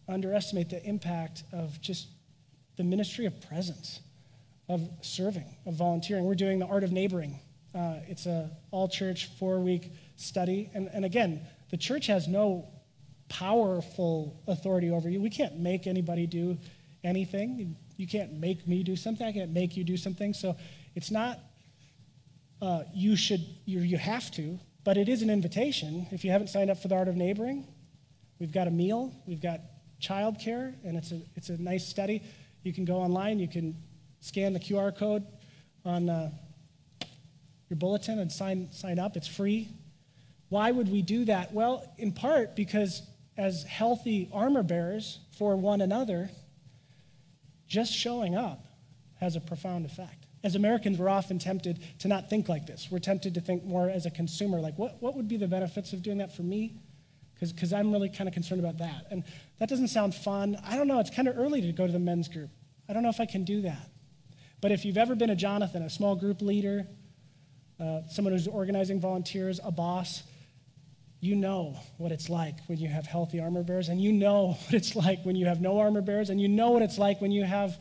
underestimate 0.08 0.70
the 0.70 0.84
impact 0.84 1.44
of 1.52 1.80
just 1.82 2.08
the 2.78 2.84
ministry 2.84 3.26
of 3.26 3.42
presence, 3.42 4.00
of 4.68 4.88
serving, 5.02 5.58
of 5.66 5.74
volunteering. 5.74 6.26
We're 6.26 6.36
doing 6.36 6.60
the 6.60 6.68
art 6.68 6.84
of 6.84 6.92
neighboring. 6.92 7.40
Uh, 7.74 7.98
it's 8.08 8.26
a 8.26 8.50
all-church 8.72 9.30
four-week 9.38 9.92
study, 10.16 10.70
and, 10.74 10.90
and 10.94 11.06
again, 11.06 11.42
the 11.70 11.78
church 11.78 12.08
has 12.08 12.28
no 12.28 12.68
powerful 13.30 14.42
authority 14.48 14.90
over 14.90 15.10
you. 15.10 15.22
We 15.22 15.30
can't 15.30 15.60
make 15.60 15.86
anybody 15.86 16.26
do 16.26 16.58
anything. 17.04 17.76
You 17.98 18.08
can't 18.08 18.34
make 18.34 18.68
me 18.68 18.82
do 18.82 18.96
something. 18.96 19.26
I 19.26 19.32
can't 19.32 19.52
make 19.52 19.78
you 19.78 19.84
do 19.84 19.98
something. 19.98 20.34
So 20.34 20.56
it's 20.96 21.12
not 21.12 21.40
uh, 22.62 22.84
you 22.94 23.16
should 23.16 23.46
you, 23.66 23.82
you 23.82 23.98
have 23.98 24.32
to, 24.32 24.60
but 24.84 24.98
it 24.98 25.08
is 25.08 25.22
an 25.22 25.30
invitation. 25.30 26.08
If 26.12 26.26
you 26.26 26.32
haven't 26.32 26.48
signed 26.48 26.70
up 26.70 26.82
for 26.82 26.88
the 26.88 26.96
art 26.96 27.08
of 27.08 27.16
neighboring, 27.16 27.68
We've 28.40 28.54
got 28.54 28.68
a 28.68 28.72
meal, 28.72 29.12
we've 29.28 29.42
got 29.42 29.60
childcare, 30.02 30.74
and 30.86 30.96
it's 30.96 31.12
a, 31.12 31.22
it's 31.36 31.50
a 31.50 31.62
nice 31.62 31.86
study. 31.86 32.24
You 32.64 32.72
can 32.72 32.86
go 32.86 32.96
online, 32.96 33.38
you 33.38 33.50
can 33.50 33.76
scan 34.22 34.54
the 34.54 34.60
QR 34.62 34.98
code 34.98 35.26
on 35.84 36.10
uh, 36.10 36.32
your 37.70 37.78
bulletin 37.78 38.20
and 38.20 38.32
sign, 38.32 38.72
sign 38.72 39.00
up. 39.00 39.16
It's 39.16 39.28
free. 39.28 39.70
Why 40.50 40.72
would 40.72 40.92
we 40.92 41.02
do 41.02 41.26
that? 41.26 41.54
Well, 41.54 41.84
in 41.98 42.12
part 42.12 42.56
because 42.56 43.04
as 43.38 43.64
healthy 43.64 44.30
armor 44.34 44.64
bearers 44.64 45.20
for 45.38 45.56
one 45.56 45.82
another, 45.82 46.30
just 47.68 47.94
showing 47.94 48.36
up 48.36 48.66
has 49.20 49.36
a 49.36 49.42
profound 49.42 49.86
effect. 49.86 50.26
As 50.44 50.56
Americans, 50.56 50.98
we're 50.98 51.10
often 51.10 51.38
tempted 51.38 51.80
to 52.00 52.08
not 52.08 52.30
think 52.30 52.50
like 52.50 52.66
this. 52.66 52.88
We're 52.90 53.00
tempted 53.00 53.34
to 53.34 53.42
think 53.42 53.66
more 53.66 53.90
as 53.90 54.06
a 54.06 54.12
consumer, 54.12 54.60
like, 54.62 54.78
what, 54.78 55.02
what 55.02 55.16
would 55.16 55.28
be 55.28 55.38
the 55.38 55.48
benefits 55.48 55.92
of 55.94 56.02
doing 56.02 56.20
that 56.20 56.36
for 56.36 56.44
me? 56.44 56.80
because 57.40 57.72
I'm 57.72 57.92
really 57.92 58.10
kind 58.10 58.28
of 58.28 58.34
concerned 58.34 58.60
about 58.60 58.78
that. 58.80 59.08
And 59.10 59.24
that 59.60 59.70
doesn't 59.70 59.88
sound 59.90 60.14
fun. 60.14 60.58
I 60.66 60.76
don't 60.76 60.88
know, 60.88 61.00
it's 61.00 61.10
kind 61.10 61.28
of 61.28 61.38
early 61.38 61.62
to 61.62 61.72
go 61.72 61.86
to 61.86 61.94
the 61.94 62.00
men's 62.00 62.28
group. 62.28 62.50
I 62.88 62.94
don't 62.94 63.04
know 63.04 63.10
if 63.10 63.20
I 63.20 63.26
can 63.26 63.44
do 63.44 63.62
that. 63.62 63.90
But 64.62 64.72
if 64.72 64.84
you've 64.84 64.98
ever 64.98 65.16
been 65.16 65.30
a 65.30 65.36
Jonathan, 65.36 65.84
a 65.84 65.90
small 65.90 66.16
group 66.16 66.42
leader, 66.42 66.86
uh, 67.80 68.02
someone 68.10 68.34
who's 68.34 68.48
organizing 68.48 69.00
volunteers, 69.00 69.60
a 69.64 69.72
boss, 69.72 70.24
you 71.22 71.36
know 71.36 71.78
what 71.98 72.12
it's 72.12 72.30
like 72.30 72.56
when 72.68 72.78
you 72.78 72.88
have 72.88 73.06
healthy 73.06 73.40
armor 73.40 73.64
bearers, 73.64 73.90
and 73.90 74.02
you 74.02 74.12
know 74.12 74.48
what 74.66 74.74
it's 74.74 74.96
like 74.96 75.24
when 75.24 75.36
you 75.36 75.46
have 75.46 75.62
no 75.62 75.80
armor 75.80 76.02
bearers, 76.02 76.30
and 76.30 76.40
you 76.40 76.48
know 76.48 76.72
what 76.72 76.82
it's 76.82 76.98
like 76.98 77.22
when 77.22 77.32
you 77.32 77.44
have 77.44 77.78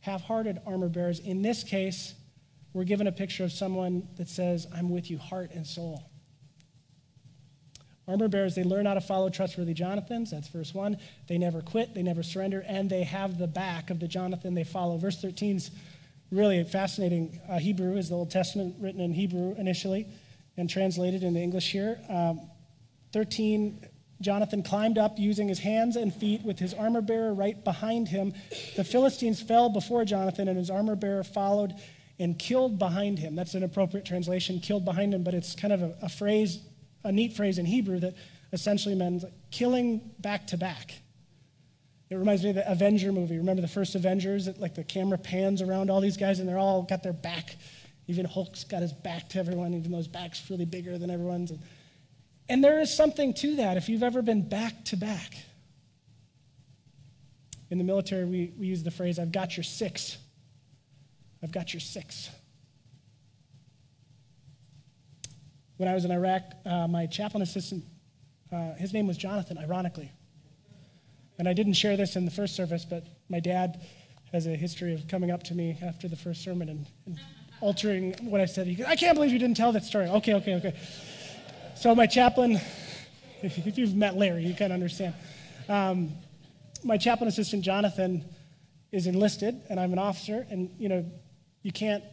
half 0.00 0.22
hearted 0.22 0.60
armor 0.66 0.88
bearers. 0.88 1.20
In 1.20 1.42
this 1.42 1.62
case, 1.62 2.14
we're 2.72 2.84
given 2.84 3.06
a 3.06 3.12
picture 3.12 3.44
of 3.44 3.52
someone 3.52 4.08
that 4.16 4.28
says, 4.28 4.66
I'm 4.74 4.88
with 4.90 5.10
you, 5.10 5.18
heart 5.18 5.50
and 5.52 5.66
soul. 5.66 6.08
Armor 8.08 8.28
bearers, 8.28 8.56
they 8.56 8.64
learn 8.64 8.86
how 8.86 8.94
to 8.94 9.00
follow 9.00 9.28
trustworthy 9.28 9.74
Jonathans. 9.74 10.32
That's 10.32 10.48
verse 10.48 10.74
1. 10.74 10.96
They 11.28 11.38
never 11.38 11.60
quit, 11.60 11.94
they 11.94 12.02
never 12.02 12.22
surrender, 12.22 12.64
and 12.66 12.90
they 12.90 13.04
have 13.04 13.38
the 13.38 13.46
back 13.46 13.90
of 13.90 14.00
the 14.00 14.08
Jonathan 14.08 14.54
they 14.54 14.64
follow. 14.64 14.98
Verse 14.98 15.20
13 15.20 15.56
is 15.56 15.70
really 16.32 16.64
fascinating. 16.64 17.38
Uh, 17.48 17.58
Hebrew 17.58 17.96
is 17.96 18.08
the 18.08 18.16
Old 18.16 18.30
Testament 18.30 18.76
written 18.80 19.00
in 19.00 19.12
Hebrew 19.12 19.54
initially 19.56 20.08
and 20.56 20.68
translated 20.68 21.22
into 21.22 21.38
English 21.38 21.70
here. 21.70 22.00
Um, 22.08 22.40
13, 23.12 23.86
Jonathan 24.20 24.62
climbed 24.62 24.98
up 24.98 25.18
using 25.18 25.46
his 25.48 25.58
hands 25.58 25.96
and 25.96 26.12
feet 26.12 26.42
with 26.42 26.58
his 26.58 26.72
armor 26.74 27.02
bearer 27.02 27.34
right 27.34 27.62
behind 27.62 28.08
him. 28.08 28.32
The 28.76 28.84
Philistines 28.84 29.42
fell 29.42 29.68
before 29.68 30.04
Jonathan, 30.04 30.48
and 30.48 30.56
his 30.56 30.70
armor 30.70 30.96
bearer 30.96 31.22
followed 31.22 31.74
and 32.18 32.38
killed 32.38 32.78
behind 32.78 33.18
him. 33.18 33.34
That's 33.34 33.54
an 33.54 33.62
appropriate 33.62 34.06
translation, 34.06 34.60
killed 34.60 34.84
behind 34.84 35.12
him, 35.12 35.22
but 35.22 35.34
it's 35.34 35.54
kind 35.54 35.72
of 35.72 35.82
a, 35.82 35.96
a 36.02 36.08
phrase 36.08 36.60
a 37.04 37.12
neat 37.12 37.32
phrase 37.32 37.58
in 37.58 37.66
Hebrew 37.66 38.00
that 38.00 38.14
essentially 38.52 38.94
means 38.94 39.24
killing 39.50 40.12
back 40.20 40.46
to 40.48 40.56
back. 40.56 41.01
It 42.12 42.16
reminds 42.16 42.42
me 42.42 42.50
of 42.50 42.56
the 42.56 42.70
Avenger 42.70 43.10
movie. 43.10 43.38
Remember 43.38 43.62
the 43.62 43.68
first 43.68 43.94
Avengers? 43.94 44.44
That 44.44 44.60
like 44.60 44.74
the 44.74 44.84
camera 44.84 45.16
pans 45.16 45.62
around 45.62 45.90
all 45.90 46.00
these 46.02 46.18
guys 46.18 46.40
and 46.40 46.48
they're 46.48 46.58
all 46.58 46.82
got 46.82 47.02
their 47.02 47.14
back. 47.14 47.56
Even 48.06 48.26
Hulk's 48.26 48.64
got 48.64 48.82
his 48.82 48.92
back 48.92 49.30
to 49.30 49.38
everyone, 49.38 49.72
even 49.72 49.90
though 49.90 49.96
his 49.96 50.08
back's 50.08 50.50
really 50.50 50.66
bigger 50.66 50.98
than 50.98 51.10
everyone's. 51.10 51.52
And, 52.48 52.62
there 52.62 52.80
is 52.80 52.94
something 52.94 53.32
to 53.34 53.56
that 53.56 53.78
if 53.78 53.88
you've 53.88 54.02
ever 54.02 54.20
been 54.20 54.46
back 54.46 54.84
to 54.86 54.96
back. 54.96 55.34
In 57.70 57.78
the 57.78 57.84
military, 57.84 58.26
we, 58.26 58.52
we 58.58 58.66
use 58.66 58.82
the 58.82 58.90
phrase, 58.90 59.18
I've 59.18 59.32
got 59.32 59.56
your 59.56 59.64
six. 59.64 60.18
I've 61.42 61.52
got 61.52 61.72
your 61.72 61.80
six. 61.80 62.28
when 65.82 65.88
I 65.88 65.94
was 65.94 66.04
in 66.04 66.12
Iraq, 66.12 66.42
uh, 66.64 66.86
my 66.86 67.06
chaplain 67.06 67.42
assistant, 67.42 67.84
uh, 68.52 68.74
his 68.74 68.92
name 68.92 69.08
was 69.08 69.16
Jonathan, 69.16 69.58
ironically. 69.58 70.12
And 71.38 71.48
I 71.48 71.52
didn't 71.52 71.74
share 71.74 71.96
this 71.96 72.16
in 72.16 72.24
the 72.24 72.30
first 72.30 72.54
service, 72.54 72.84
but 72.84 73.04
my 73.28 73.40
dad 73.40 73.80
has 74.32 74.46
a 74.46 74.56
history 74.56 74.94
of 74.94 75.06
coming 75.08 75.30
up 75.30 75.42
to 75.44 75.54
me 75.54 75.78
after 75.82 76.08
the 76.08 76.16
first 76.16 76.42
sermon 76.42 76.68
and, 76.68 76.86
and 77.06 77.18
altering 77.60 78.14
what 78.22 78.40
I 78.40 78.46
said. 78.46 78.66
He 78.66 78.74
goes, 78.74 78.86
I 78.86 78.96
can't 78.96 79.14
believe 79.14 79.32
you 79.32 79.38
didn't 79.38 79.56
tell 79.56 79.72
that 79.72 79.84
story. 79.84 80.06
Okay, 80.06 80.34
okay, 80.34 80.54
okay. 80.54 80.74
So 81.74 81.94
my 81.94 82.06
chaplain, 82.06 82.60
if 83.42 83.78
you've 83.78 83.94
met 83.94 84.16
Larry, 84.16 84.44
you 84.44 84.54
can 84.54 84.72
understand. 84.72 85.14
Um, 85.68 86.12
my 86.84 86.96
chaplain 86.96 87.28
assistant, 87.28 87.62
Jonathan, 87.62 88.24
is 88.90 89.06
enlisted, 89.06 89.60
and 89.70 89.78
I'm 89.78 89.92
an 89.92 89.98
officer, 89.98 90.46
and, 90.50 90.70
you 90.78 90.88
know, 90.88 91.04
you 91.62 91.72
can't 91.72 92.04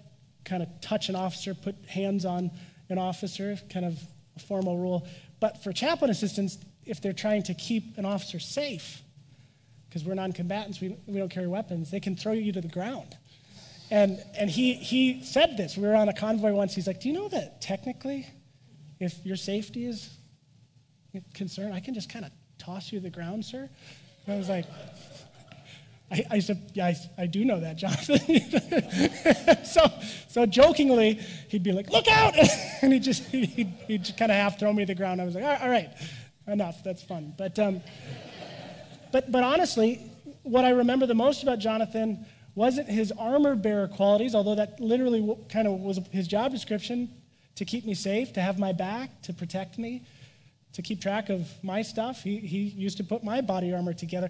kind 0.46 0.64
of 0.64 0.70
touch 0.82 1.10
an 1.10 1.16
officer, 1.16 1.54
put 1.54 1.76
hands 1.88 2.26
on 2.26 2.52
an 2.90 2.98
officer, 2.98 3.58
kind 3.70 3.86
of 3.86 4.00
a 4.36 4.40
formal 4.40 4.78
rule. 4.78 5.08
But 5.40 5.64
for 5.64 5.72
chaplain 5.72 6.12
assistants, 6.12 6.58
if 6.86 7.02
they're 7.02 7.14
trying 7.14 7.44
to 7.44 7.54
keep 7.54 7.98
an 7.98 8.06
officer 8.06 8.40
safe, 8.40 9.02
because 9.90 10.06
we're 10.06 10.14
non 10.14 10.32
combatants, 10.32 10.80
we, 10.80 10.96
we 11.08 11.18
don't 11.18 11.30
carry 11.30 11.48
weapons, 11.48 11.92
they 11.92 12.00
can 12.00 12.16
throw 12.16 12.34
you 12.34 12.52
to 12.52 12.62
the 12.62 12.68
ground. 12.68 13.18
And, 13.92 14.24
and 14.38 14.50
he, 14.50 14.74
he 14.74 15.24
said 15.24 15.58
this. 15.58 15.76
We 15.76 15.88
were 15.88 15.96
on 15.96 16.10
a 16.10 16.14
convoy 16.14 16.54
once. 16.54 16.76
He's 16.76 16.86
like, 16.86 17.02
Do 17.02 17.10
you 17.10 17.16
know 17.16 17.28
that 17.30 17.60
technically, 17.62 18.28
if 19.00 19.26
your 19.26 19.36
safety 19.36 19.86
is 19.86 20.10
concerned, 21.34 21.74
I 21.74 21.80
can 21.80 21.94
just 21.94 22.10
kind 22.10 22.24
of 22.24 22.32
toss 22.60 22.92
you 22.92 23.00
to 23.00 23.04
the 23.04 23.10
ground, 23.10 23.46
sir? 23.46 23.68
And 24.26 24.36
I 24.36 24.38
was 24.38 24.50
like, 24.50 24.66
I, 26.12 26.26
I 26.32 26.40
said, 26.40 26.72
yeah, 26.74 26.88
I, 26.88 26.96
I, 27.18 27.26
do 27.28 27.46
know 27.46 27.60
that, 27.60 27.76
Jonathan. 27.78 28.20
so, 29.64 29.92
so 30.28 30.46
jokingly, 30.46 31.20
he'd 31.50 31.62
be 31.62 31.72
like, 31.72 31.90
look 31.92 32.08
out! 32.08 32.34
and 32.82 32.94
he'd 32.94 33.04
just, 33.04 33.24
he'd, 33.26 33.74
he'd 33.88 34.14
kind 34.18 34.32
of 34.32 34.38
half 34.38 34.60
throw 34.60 34.74
me 34.74 34.84
to 34.84 34.88
the 34.88 34.96
ground. 34.96 35.22
I 35.22 35.26
was 35.26 35.36
like, 35.36 35.44
all 35.44 35.70
right, 35.70 35.90
enough, 36.48 36.84
that's 36.84 37.04
fun. 37.04 37.34
But, 37.38 37.60
um, 37.60 37.82
but, 39.12 39.32
but 39.32 39.44
honestly, 39.44 40.02
what 40.44 40.66
I 40.66 40.70
remember 40.70 41.06
the 41.06 41.16
most 41.16 41.44
about 41.44 41.60
Jonathan 41.60 42.26
wasn't 42.56 42.90
his 42.90 43.12
armor 43.12 43.56
bearer 43.56 43.88
qualities, 43.88 44.36
although 44.36 44.56
that 44.56 44.80
literally 44.80 45.36
kind 45.50 45.68
of 45.68 45.80
was 45.80 46.00
his 46.12 46.28
job 46.28 46.52
description. 46.52 47.10
to 47.60 47.66
keep 47.66 47.86
me 47.86 47.94
safe, 47.94 48.32
to 48.32 48.42
have 48.42 48.58
my 48.58 48.72
back, 48.72 49.22
to 49.22 49.34
protect 49.34 49.78
me, 49.78 50.02
to 50.72 50.82
keep 50.82 51.02
track 51.02 51.30
of 51.30 51.46
my 51.62 51.82
stuff. 51.82 52.24
He, 52.24 52.38
he 52.38 52.60
used 52.60 52.96
to 52.98 53.04
put 53.04 53.22
my 53.22 53.42
body 53.42 53.74
armor 53.74 53.92
together. 53.94 54.30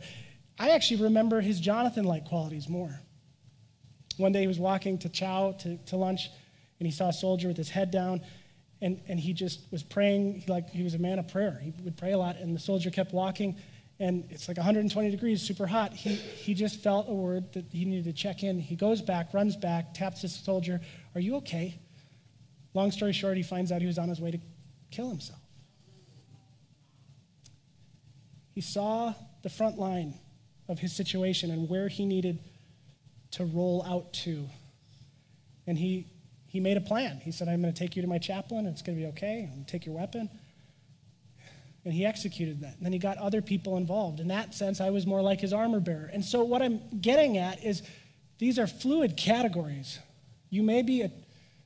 I 0.58 0.72
actually 0.72 1.04
remember 1.04 1.40
his 1.40 1.60
Jonathan 1.60 2.06
like 2.06 2.26
qualities 2.26 2.68
more. 2.68 3.00
One 4.18 4.32
day 4.32 4.42
he 4.42 4.48
was 4.48 4.58
walking 4.58 4.98
to 5.00 5.10
chow 5.10 5.52
to, 5.60 5.78
to 5.78 5.96
lunch, 5.96 6.32
and 6.80 6.88
he 6.88 6.92
saw 6.92 7.10
a 7.10 7.14
soldier 7.14 7.48
with 7.50 7.58
his 7.58 7.70
head 7.70 7.92
down, 7.92 8.22
and, 8.82 9.00
and 9.08 9.20
he 9.20 9.32
just 9.32 9.60
was 9.72 9.84
praying. 9.84 10.40
He, 10.40 10.52
like 10.52 10.72
he 10.72 10.82
was 10.82 10.96
a 10.96 11.00
man 11.00 11.20
of 11.20 11.28
prayer. 11.28 11.62
He 11.62 11.72
would 11.84 11.98
pray 11.98 12.14
a 12.14 12.18
lot, 12.18 12.38
and 12.38 12.56
the 12.56 12.60
soldier 12.60 12.90
kept 12.90 13.14
walking, 13.14 13.58
and 14.00 14.26
it's 14.30 14.48
like 14.48 14.56
120 14.56 15.12
degrees, 15.12 15.42
super 15.42 15.68
hot. 15.68 15.94
He, 15.94 16.16
he 16.16 16.54
just 16.54 16.82
felt 16.82 17.10
a 17.10 17.14
word 17.14 17.52
that 17.54 17.66
he 17.72 17.84
needed 17.84 18.06
to 18.06 18.14
check 18.14 18.44
in. 18.44 18.58
He 18.60 18.76
goes 18.76 19.02
back, 19.02 19.34
runs 19.34 19.58
back, 19.58 19.94
taps 19.94 20.22
the 20.22 20.30
soldier, 20.30 20.80
Are 21.16 21.22
you 21.22 21.36
okay? 21.38 21.80
Long 22.74 22.92
story 22.92 23.12
short, 23.12 23.36
he 23.36 23.44
finds 23.44 23.72
out 23.72 23.82
he 23.82 23.88
was 23.88 23.98
on 23.98 24.08
his 24.08 24.22
way 24.22 24.32
to 24.32 24.40
kill 24.90 25.10
himself. 25.10 25.40
He 28.54 28.62
saw 28.62 29.14
the 29.42 29.50
front 29.50 29.78
line 29.78 30.14
of 30.70 30.80
his 30.80 30.96
situation 30.96 31.52
and 31.52 31.70
where 31.70 31.88
he 31.88 32.06
needed 32.06 32.40
to 33.32 33.46
roll 33.46 33.84
out 33.86 34.14
to. 34.14 34.50
And 35.68 35.78
he, 35.78 36.08
he 36.48 36.60
made 36.60 36.78
a 36.78 36.82
plan. 36.82 37.22
He 37.24 37.32
said, 37.32 37.48
I'm 37.48 37.62
going 37.62 37.74
to 37.74 37.78
take 37.80 37.96
you 37.96 38.02
to 38.02 38.08
my 38.08 38.18
chaplain, 38.18 38.66
it's 38.66 38.82
going 38.82 38.98
to 38.98 39.04
be 39.04 39.10
okay. 39.10 39.44
I'm 39.44 39.56
going 39.56 39.66
to 39.66 39.72
take 39.72 39.86
your 39.86 39.96
weapon. 39.96 40.30
And 41.86 41.94
he 41.94 42.06
executed 42.06 42.62
that. 42.62 42.76
And 42.78 42.86
then 42.86 42.94
he 42.94 43.00
got 43.00 43.18
other 43.18 43.42
people 43.42 43.78
involved. 43.78 44.20
In 44.20 44.28
that 44.28 44.54
sense, 44.54 44.82
I 44.82 44.90
was 44.90 45.08
more 45.08 45.22
like 45.22 45.40
his 45.40 45.54
armor 45.54 45.80
bearer. 45.80 46.10
And 46.12 46.24
so, 46.24 46.44
what 46.44 46.62
I'm 46.62 46.82
getting 47.00 47.38
at 47.38 47.64
is 47.64 47.84
these 48.38 48.60
are 48.60 48.68
fluid 48.68 49.16
categories. 49.16 50.00
You 50.50 50.64
may 50.64 50.82
be 50.82 51.02
a, 51.02 51.12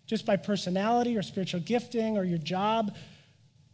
just 0.05 0.25
by 0.25 0.37
personality 0.37 1.17
or 1.17 1.21
spiritual 1.23 1.61
gifting 1.61 2.17
or 2.17 2.23
your 2.23 2.37
job 2.37 2.95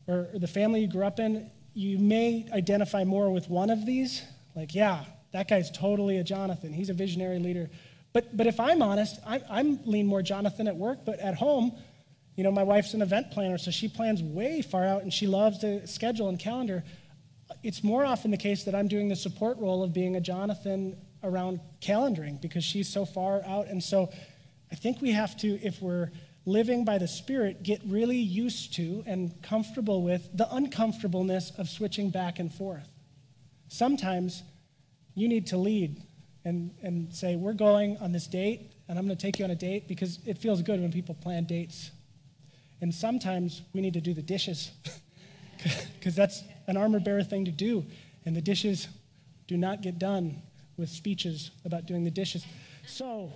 or, 0.07 0.29
or 0.33 0.39
the 0.39 0.47
family 0.47 0.81
you 0.81 0.87
grew 0.87 1.05
up 1.05 1.19
in, 1.19 1.49
you 1.73 1.97
may 1.97 2.47
identify 2.51 3.03
more 3.03 3.31
with 3.31 3.49
one 3.49 3.69
of 3.69 3.85
these. 3.85 4.23
Like, 4.55 4.73
yeah, 4.73 5.05
that 5.31 5.47
guy's 5.47 5.69
totally 5.71 6.17
a 6.17 6.23
Jonathan. 6.23 6.73
He's 6.73 6.89
a 6.89 6.93
visionary 6.93 7.39
leader. 7.39 7.69
But, 8.11 8.35
but 8.35 8.47
if 8.47 8.59
I'm 8.59 8.81
honest, 8.81 9.19
I, 9.25 9.41
I'm 9.49 9.79
lean 9.85 10.07
more 10.07 10.21
Jonathan 10.21 10.67
at 10.67 10.75
work, 10.75 11.05
but 11.05 11.19
at 11.19 11.35
home, 11.35 11.73
you 12.39 12.43
know, 12.43 12.51
my 12.53 12.63
wife's 12.63 12.93
an 12.93 13.01
event 13.01 13.31
planner, 13.31 13.57
so 13.57 13.69
she 13.69 13.89
plans 13.89 14.23
way 14.23 14.61
far 14.61 14.85
out 14.85 15.01
and 15.01 15.13
she 15.13 15.27
loves 15.27 15.57
to 15.57 15.85
schedule 15.85 16.29
and 16.29 16.39
calendar. 16.39 16.85
It's 17.63 17.83
more 17.83 18.05
often 18.05 18.31
the 18.31 18.37
case 18.37 18.63
that 18.63 18.73
I'm 18.73 18.87
doing 18.87 19.09
the 19.09 19.15
support 19.17 19.57
role 19.57 19.83
of 19.83 19.91
being 19.91 20.15
a 20.15 20.21
Jonathan 20.21 20.95
around 21.21 21.59
calendaring 21.81 22.39
because 22.39 22.63
she's 22.63 22.87
so 22.87 23.03
far 23.03 23.43
out. 23.45 23.67
And 23.67 23.83
so 23.83 24.09
I 24.71 24.75
think 24.75 25.01
we 25.01 25.11
have 25.11 25.35
to, 25.39 25.59
if 25.61 25.81
we're 25.81 26.11
living 26.45 26.85
by 26.85 26.97
the 26.97 27.09
Spirit, 27.09 27.61
get 27.61 27.81
really 27.85 28.15
used 28.15 28.73
to 28.75 29.03
and 29.05 29.33
comfortable 29.43 30.01
with 30.01 30.29
the 30.33 30.47
uncomfortableness 30.49 31.51
of 31.57 31.67
switching 31.67 32.09
back 32.09 32.39
and 32.39 32.53
forth. 32.53 32.87
Sometimes 33.67 34.43
you 35.13 35.27
need 35.27 35.47
to 35.47 35.57
lead 35.57 36.01
and, 36.45 36.73
and 36.81 37.13
say, 37.13 37.35
We're 37.35 37.51
going 37.51 37.97
on 37.97 38.13
this 38.13 38.27
date, 38.27 38.71
and 38.87 38.97
I'm 38.97 39.05
going 39.05 39.17
to 39.17 39.21
take 39.21 39.39
you 39.39 39.43
on 39.43 39.51
a 39.51 39.55
date 39.55 39.89
because 39.89 40.19
it 40.25 40.37
feels 40.37 40.61
good 40.61 40.79
when 40.79 40.93
people 40.93 41.15
plan 41.15 41.43
dates. 41.43 41.91
And 42.81 42.93
sometimes 42.93 43.61
we 43.73 43.81
need 43.81 43.93
to 43.93 44.01
do 44.01 44.13
the 44.13 44.21
dishes 44.21 44.71
because 45.97 46.15
that's 46.15 46.43
an 46.67 46.77
armor 46.77 46.99
bearer 46.99 47.23
thing 47.23 47.45
to 47.45 47.51
do. 47.51 47.85
And 48.25 48.35
the 48.35 48.41
dishes 48.41 48.87
do 49.47 49.57
not 49.57 49.81
get 49.81 49.99
done 49.99 50.41
with 50.77 50.89
speeches 50.89 51.51
about 51.65 51.85
doing 51.85 52.03
the 52.03 52.11
dishes. 52.11 52.45
So, 52.87 53.33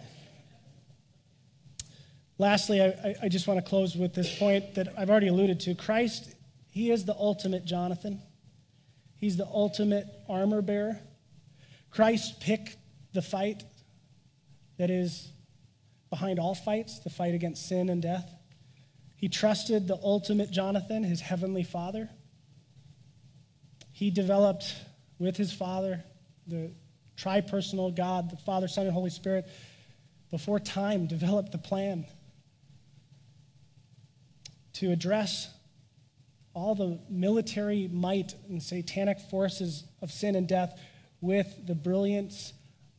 lastly, 2.37 2.81
I, 2.81 3.15
I 3.23 3.27
just 3.27 3.47
want 3.47 3.63
to 3.63 3.69
close 3.69 3.95
with 3.95 4.13
this 4.13 4.37
point 4.37 4.75
that 4.75 4.93
I've 4.97 5.09
already 5.09 5.27
alluded 5.27 5.59
to. 5.61 5.75
Christ, 5.75 6.33
He 6.69 6.91
is 6.91 7.05
the 7.05 7.15
ultimate 7.15 7.65
Jonathan, 7.65 8.21
He's 9.17 9.37
the 9.37 9.47
ultimate 9.47 10.07
armor 10.29 10.61
bearer. 10.61 10.99
Christ 11.91 12.39
picked 12.39 12.77
the 13.13 13.21
fight 13.21 13.63
that 14.77 14.89
is 14.89 15.31
behind 16.09 16.39
all 16.39 16.55
fights, 16.55 16.99
the 16.99 17.09
fight 17.09 17.33
against 17.35 17.67
sin 17.67 17.89
and 17.89 18.01
death. 18.01 18.33
He 19.23 19.29
trusted 19.29 19.87
the 19.87 19.97
ultimate 20.03 20.51
Jonathan, 20.51 21.01
his 21.01 21.21
heavenly 21.21 21.63
father. 21.63 22.09
He 23.93 24.11
developed 24.11 24.75
with 25.17 25.37
his 25.37 25.53
father, 25.53 26.03
the 26.45 26.73
tripersonal 27.15 27.95
God, 27.95 28.29
the 28.29 28.35
Father, 28.35 28.67
Son, 28.67 28.83
and 28.83 28.93
Holy 28.93 29.09
Spirit, 29.09 29.47
before 30.29 30.59
time, 30.59 31.07
developed 31.07 31.53
the 31.53 31.57
plan 31.57 32.05
to 34.73 34.91
address 34.91 35.49
all 36.53 36.75
the 36.75 36.99
military 37.09 37.87
might 37.87 38.35
and 38.49 38.61
satanic 38.61 39.21
forces 39.21 39.85
of 40.01 40.11
sin 40.11 40.35
and 40.35 40.49
death 40.49 40.77
with 41.21 41.65
the 41.65 41.75
brilliance 41.75 42.51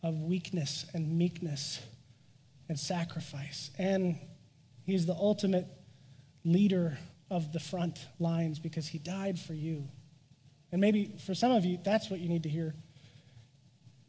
of 0.02 0.22
weakness 0.22 0.86
and 0.94 1.18
meekness 1.18 1.82
and 2.70 2.80
sacrifice. 2.80 3.70
And 3.78 4.18
he's 4.86 5.04
the 5.04 5.12
ultimate 5.12 5.66
leader 6.44 6.98
of 7.30 7.52
the 7.52 7.60
front 7.60 8.06
lines 8.18 8.58
because 8.58 8.86
he 8.86 8.98
died 8.98 9.38
for 9.38 9.54
you. 9.54 9.88
And 10.70 10.80
maybe 10.80 11.14
for 11.24 11.34
some 11.34 11.52
of 11.52 11.64
you, 11.64 11.78
that's 11.82 12.10
what 12.10 12.20
you 12.20 12.28
need 12.28 12.42
to 12.42 12.48
hear. 12.48 12.74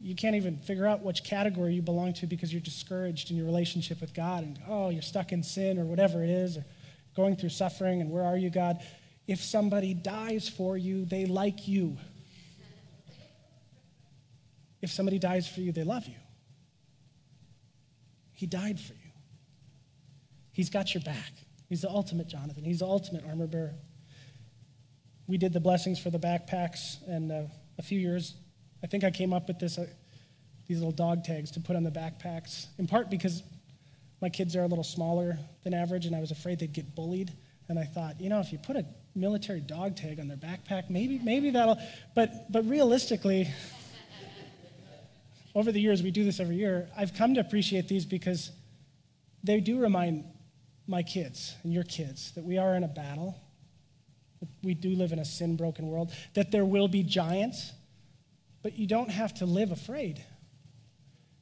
You 0.00 0.14
can't 0.14 0.36
even 0.36 0.58
figure 0.58 0.86
out 0.86 1.02
which 1.02 1.24
category 1.24 1.74
you 1.74 1.82
belong 1.82 2.12
to 2.14 2.26
because 2.26 2.52
you're 2.52 2.60
discouraged 2.60 3.30
in 3.30 3.36
your 3.36 3.46
relationship 3.46 4.00
with 4.00 4.12
God 4.12 4.44
and, 4.44 4.58
oh, 4.68 4.90
you're 4.90 5.02
stuck 5.02 5.32
in 5.32 5.42
sin 5.42 5.78
or 5.78 5.84
whatever 5.84 6.22
it 6.22 6.30
is, 6.30 6.58
or 6.58 6.64
going 7.14 7.36
through 7.36 7.48
suffering, 7.48 8.00
and 8.02 8.10
where 8.10 8.22
are 8.22 8.36
you, 8.36 8.50
God? 8.50 8.82
If 9.26 9.42
somebody 9.42 9.94
dies 9.94 10.48
for 10.48 10.76
you, 10.76 11.06
they 11.06 11.24
like 11.24 11.66
you. 11.66 11.96
If 14.82 14.90
somebody 14.90 15.18
dies 15.18 15.48
for 15.48 15.60
you, 15.60 15.72
they 15.72 15.84
love 15.84 16.06
you. 16.06 16.14
He 18.32 18.46
died 18.46 18.78
for 18.78 18.92
you. 18.92 19.10
He's 20.52 20.68
got 20.68 20.94
your 20.94 21.02
back. 21.02 21.32
He's 21.68 21.82
the 21.82 21.90
ultimate 21.90 22.28
Jonathan. 22.28 22.64
He's 22.64 22.78
the 22.78 22.86
ultimate 22.86 23.24
armor 23.26 23.46
bearer. 23.46 23.74
We 25.26 25.38
did 25.38 25.52
the 25.52 25.60
blessings 25.60 25.98
for 25.98 26.10
the 26.10 26.18
backpacks, 26.18 26.98
and 27.08 27.32
uh, 27.32 27.42
a 27.78 27.82
few 27.82 27.98
years, 27.98 28.34
I 28.82 28.86
think 28.86 29.02
I 29.02 29.10
came 29.10 29.32
up 29.32 29.48
with 29.48 29.58
this, 29.58 29.76
uh, 29.76 29.86
these 30.68 30.78
little 30.78 30.92
dog 30.92 31.24
tags 31.24 31.50
to 31.52 31.60
put 31.60 31.74
on 31.74 31.82
the 31.82 31.90
backpacks, 31.90 32.66
in 32.78 32.86
part 32.86 33.10
because 33.10 33.42
my 34.22 34.28
kids 34.28 34.54
are 34.54 34.62
a 34.62 34.66
little 34.66 34.84
smaller 34.84 35.38
than 35.64 35.74
average, 35.74 36.06
and 36.06 36.14
I 36.14 36.20
was 36.20 36.30
afraid 36.30 36.60
they'd 36.60 36.72
get 36.72 36.94
bullied. 36.94 37.32
And 37.68 37.78
I 37.78 37.84
thought, 37.84 38.20
you 38.20 38.28
know, 38.28 38.38
if 38.38 38.52
you 38.52 38.58
put 38.58 38.76
a 38.76 38.84
military 39.16 39.60
dog 39.60 39.96
tag 39.96 40.20
on 40.20 40.28
their 40.28 40.36
backpack, 40.36 40.88
maybe, 40.88 41.18
maybe 41.18 41.50
that'll. 41.50 41.78
But, 42.14 42.50
but 42.50 42.64
realistically, 42.68 43.48
over 45.54 45.72
the 45.72 45.80
years, 45.80 46.02
we 46.02 46.12
do 46.12 46.22
this 46.22 46.38
every 46.38 46.56
year, 46.56 46.88
I've 46.96 47.14
come 47.14 47.34
to 47.34 47.40
appreciate 47.40 47.88
these 47.88 48.04
because 48.04 48.52
they 49.42 49.58
do 49.58 49.80
remind 49.80 50.24
my 50.86 51.02
kids 51.02 51.54
and 51.62 51.72
your 51.72 51.84
kids 51.84 52.32
that 52.32 52.44
we 52.44 52.58
are 52.58 52.74
in 52.74 52.84
a 52.84 52.88
battle, 52.88 53.36
that 54.40 54.48
we 54.62 54.74
do 54.74 54.90
live 54.90 55.12
in 55.12 55.18
a 55.18 55.24
sin 55.24 55.56
broken 55.56 55.86
world, 55.88 56.12
that 56.34 56.50
there 56.52 56.64
will 56.64 56.88
be 56.88 57.02
giants, 57.02 57.72
but 58.62 58.78
you 58.78 58.86
don't 58.86 59.10
have 59.10 59.34
to 59.34 59.46
live 59.46 59.72
afraid. 59.72 60.24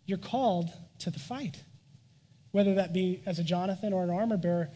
You're 0.06 0.18
called 0.18 0.70
to 1.00 1.10
the 1.10 1.18
fight. 1.18 1.62
Whether 2.52 2.74
that 2.76 2.92
be 2.92 3.22
as 3.26 3.38
a 3.38 3.44
Jonathan 3.44 3.92
or 3.92 4.04
an 4.04 4.10
armor 4.10 4.36
bearer, 4.36 4.70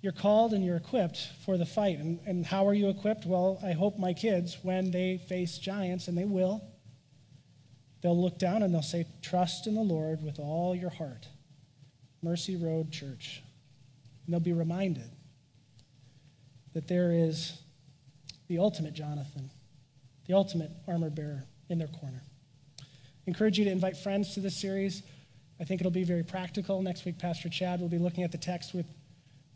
you're 0.00 0.12
called 0.12 0.52
and 0.52 0.64
you're 0.64 0.76
equipped 0.76 1.30
for 1.44 1.56
the 1.56 1.66
fight. 1.66 1.98
And, 1.98 2.20
and 2.26 2.46
how 2.46 2.66
are 2.66 2.74
you 2.74 2.88
equipped? 2.88 3.26
Well, 3.26 3.58
I 3.62 3.72
hope 3.72 3.98
my 3.98 4.12
kids, 4.12 4.58
when 4.62 4.90
they 4.90 5.18
face 5.28 5.58
giants, 5.58 6.08
and 6.08 6.16
they 6.16 6.24
will, 6.24 6.62
they'll 8.02 8.20
look 8.20 8.38
down 8.38 8.62
and 8.62 8.72
they'll 8.72 8.82
say, 8.82 9.06
Trust 9.22 9.66
in 9.66 9.74
the 9.74 9.82
Lord 9.82 10.22
with 10.22 10.38
all 10.38 10.74
your 10.74 10.90
heart. 10.90 11.28
Mercy 12.22 12.56
Road 12.56 12.90
Church. 12.90 13.42
And 14.28 14.34
they'll 14.34 14.40
be 14.40 14.52
reminded 14.52 15.10
that 16.74 16.86
there 16.86 17.12
is 17.12 17.62
the 18.48 18.58
ultimate 18.58 18.92
Jonathan, 18.92 19.50
the 20.26 20.34
ultimate 20.34 20.70
armor 20.86 21.08
bearer 21.08 21.44
in 21.70 21.78
their 21.78 21.88
corner. 21.88 22.20
I 22.78 22.84
encourage 23.26 23.58
you 23.58 23.64
to 23.64 23.70
invite 23.70 23.96
friends 23.96 24.34
to 24.34 24.40
this 24.40 24.60
series. 24.60 25.02
I 25.58 25.64
think 25.64 25.80
it'll 25.80 25.90
be 25.90 26.04
very 26.04 26.24
practical. 26.24 26.82
Next 26.82 27.06
week, 27.06 27.18
Pastor 27.18 27.48
Chad 27.48 27.80
will 27.80 27.88
be 27.88 27.96
looking 27.96 28.22
at 28.22 28.30
the 28.30 28.36
text 28.36 28.74
with, 28.74 28.84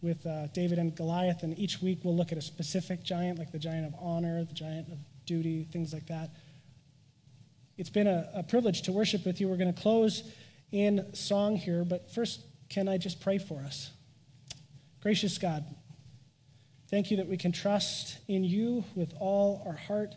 with 0.00 0.24
uh, 0.24 0.46
David 0.54 0.78
and 0.78 0.96
Goliath, 0.96 1.42
and 1.42 1.58
each 1.58 1.82
week 1.82 1.98
we'll 2.02 2.16
look 2.16 2.32
at 2.32 2.38
a 2.38 2.42
specific 2.42 3.02
giant, 3.02 3.38
like 3.38 3.52
the 3.52 3.58
giant 3.58 3.84
of 3.84 3.94
honor, 4.00 4.42
the 4.42 4.54
giant 4.54 4.90
of 4.90 4.96
duty, 5.26 5.68
things 5.70 5.92
like 5.92 6.06
that. 6.06 6.30
It's 7.76 7.90
been 7.90 8.06
a, 8.06 8.26
a 8.36 8.42
privilege 8.42 8.80
to 8.82 8.92
worship 8.92 9.26
with 9.26 9.38
you. 9.38 9.48
We're 9.48 9.58
going 9.58 9.74
to 9.74 9.82
close 9.82 10.22
in 10.70 11.14
song 11.14 11.56
here, 11.56 11.84
but 11.84 12.10
first, 12.10 12.40
can 12.70 12.88
I 12.88 12.96
just 12.96 13.20
pray 13.20 13.36
for 13.36 13.60
us? 13.60 13.90
Gracious 15.02 15.36
God, 15.36 15.64
thank 16.88 17.10
you 17.10 17.16
that 17.16 17.26
we 17.26 17.36
can 17.36 17.50
trust 17.50 18.18
in 18.28 18.44
you 18.44 18.84
with 18.94 19.12
all 19.18 19.60
our 19.66 19.74
heart 19.74 20.14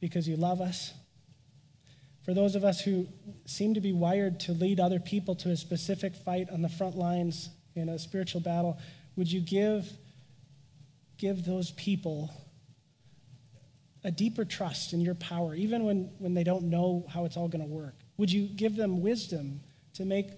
because 0.00 0.28
you 0.28 0.36
love 0.36 0.60
us. 0.60 0.94
For 2.24 2.32
those 2.32 2.54
of 2.54 2.62
us 2.62 2.80
who 2.80 3.08
seem 3.46 3.74
to 3.74 3.80
be 3.80 3.92
wired 3.92 4.38
to 4.40 4.52
lead 4.52 4.78
other 4.78 5.00
people 5.00 5.34
to 5.36 5.50
a 5.50 5.56
specific 5.56 6.14
fight 6.14 6.48
on 6.50 6.62
the 6.62 6.68
front 6.68 6.96
lines 6.96 7.50
in 7.74 7.88
a 7.88 7.98
spiritual 7.98 8.40
battle, 8.40 8.78
Would 9.16 9.30
you 9.30 9.40
give, 9.40 9.90
give 11.18 11.44
those 11.44 11.72
people 11.72 12.32
a 14.04 14.12
deeper 14.12 14.44
trust 14.44 14.92
in 14.92 15.00
your 15.00 15.16
power, 15.16 15.56
even 15.56 15.84
when, 15.84 16.12
when 16.18 16.32
they 16.34 16.44
don't 16.44 16.70
know 16.70 17.06
how 17.08 17.24
it's 17.24 17.36
all 17.36 17.48
going 17.48 17.64
to 17.64 17.68
work? 17.68 17.96
Would 18.18 18.30
you 18.30 18.46
give 18.46 18.76
them 18.76 19.02
wisdom 19.02 19.60
to 19.94 20.04
make 20.04 20.30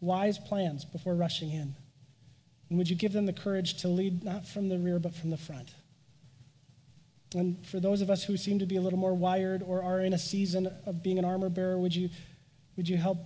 wise 0.00 0.38
plans 0.38 0.84
before 0.84 1.16
rushing 1.16 1.50
in? 1.50 1.74
And 2.68 2.78
would 2.78 2.88
you 2.88 2.96
give 2.96 3.12
them 3.12 3.26
the 3.26 3.32
courage 3.32 3.74
to 3.82 3.88
lead 3.88 4.24
not 4.24 4.46
from 4.46 4.68
the 4.68 4.78
rear, 4.78 4.98
but 4.98 5.14
from 5.14 5.30
the 5.30 5.36
front? 5.36 5.74
And 7.34 7.66
for 7.66 7.80
those 7.80 8.00
of 8.00 8.10
us 8.10 8.24
who 8.24 8.36
seem 8.36 8.60
to 8.60 8.66
be 8.66 8.76
a 8.76 8.80
little 8.80 8.98
more 8.98 9.14
wired 9.14 9.62
or 9.62 9.82
are 9.82 10.00
in 10.00 10.12
a 10.12 10.18
season 10.18 10.70
of 10.86 11.02
being 11.02 11.18
an 11.18 11.24
armor 11.24 11.48
bearer, 11.48 11.78
would 11.78 11.94
you, 11.94 12.08
would 12.76 12.88
you 12.88 12.96
help 12.96 13.18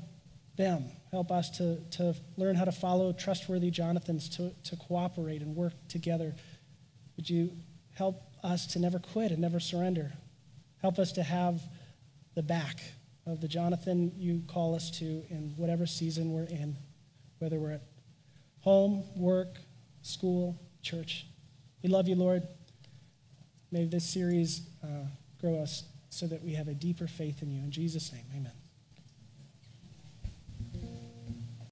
them, 0.56 0.90
help 1.10 1.30
us 1.30 1.50
to, 1.58 1.78
to 1.90 2.14
learn 2.36 2.56
how 2.56 2.64
to 2.64 2.72
follow 2.72 3.12
trustworthy 3.12 3.70
Jonathans, 3.70 4.28
to, 4.30 4.50
to 4.64 4.76
cooperate 4.76 5.42
and 5.42 5.54
work 5.54 5.74
together? 5.88 6.34
Would 7.16 7.28
you 7.28 7.52
help 7.94 8.22
us 8.42 8.66
to 8.68 8.78
never 8.78 8.98
quit 8.98 9.30
and 9.30 9.40
never 9.40 9.60
surrender? 9.60 10.12
Help 10.80 10.98
us 10.98 11.12
to 11.12 11.22
have 11.22 11.60
the 12.34 12.42
back 12.42 12.80
of 13.26 13.40
the 13.40 13.48
Jonathan 13.48 14.12
you 14.16 14.42
call 14.46 14.74
us 14.74 14.90
to 14.92 15.04
in 15.28 15.52
whatever 15.56 15.86
season 15.86 16.32
we're 16.32 16.44
in, 16.44 16.76
whether 17.40 17.58
we're 17.58 17.72
at 17.72 17.82
home, 18.60 19.04
work, 19.16 19.56
school, 20.02 20.60
church. 20.82 21.26
We 21.82 21.88
love 21.88 22.08
you, 22.08 22.14
Lord. 22.14 22.42
May 23.70 23.84
this 23.84 24.04
series 24.04 24.62
uh, 24.82 25.06
grow 25.40 25.58
us 25.58 25.84
so 26.10 26.26
that 26.26 26.42
we 26.42 26.54
have 26.54 26.68
a 26.68 26.74
deeper 26.74 27.06
faith 27.06 27.42
in 27.42 27.50
you. 27.50 27.62
In 27.62 27.70
Jesus' 27.70 28.12
name, 28.12 28.24
amen. 28.34 28.57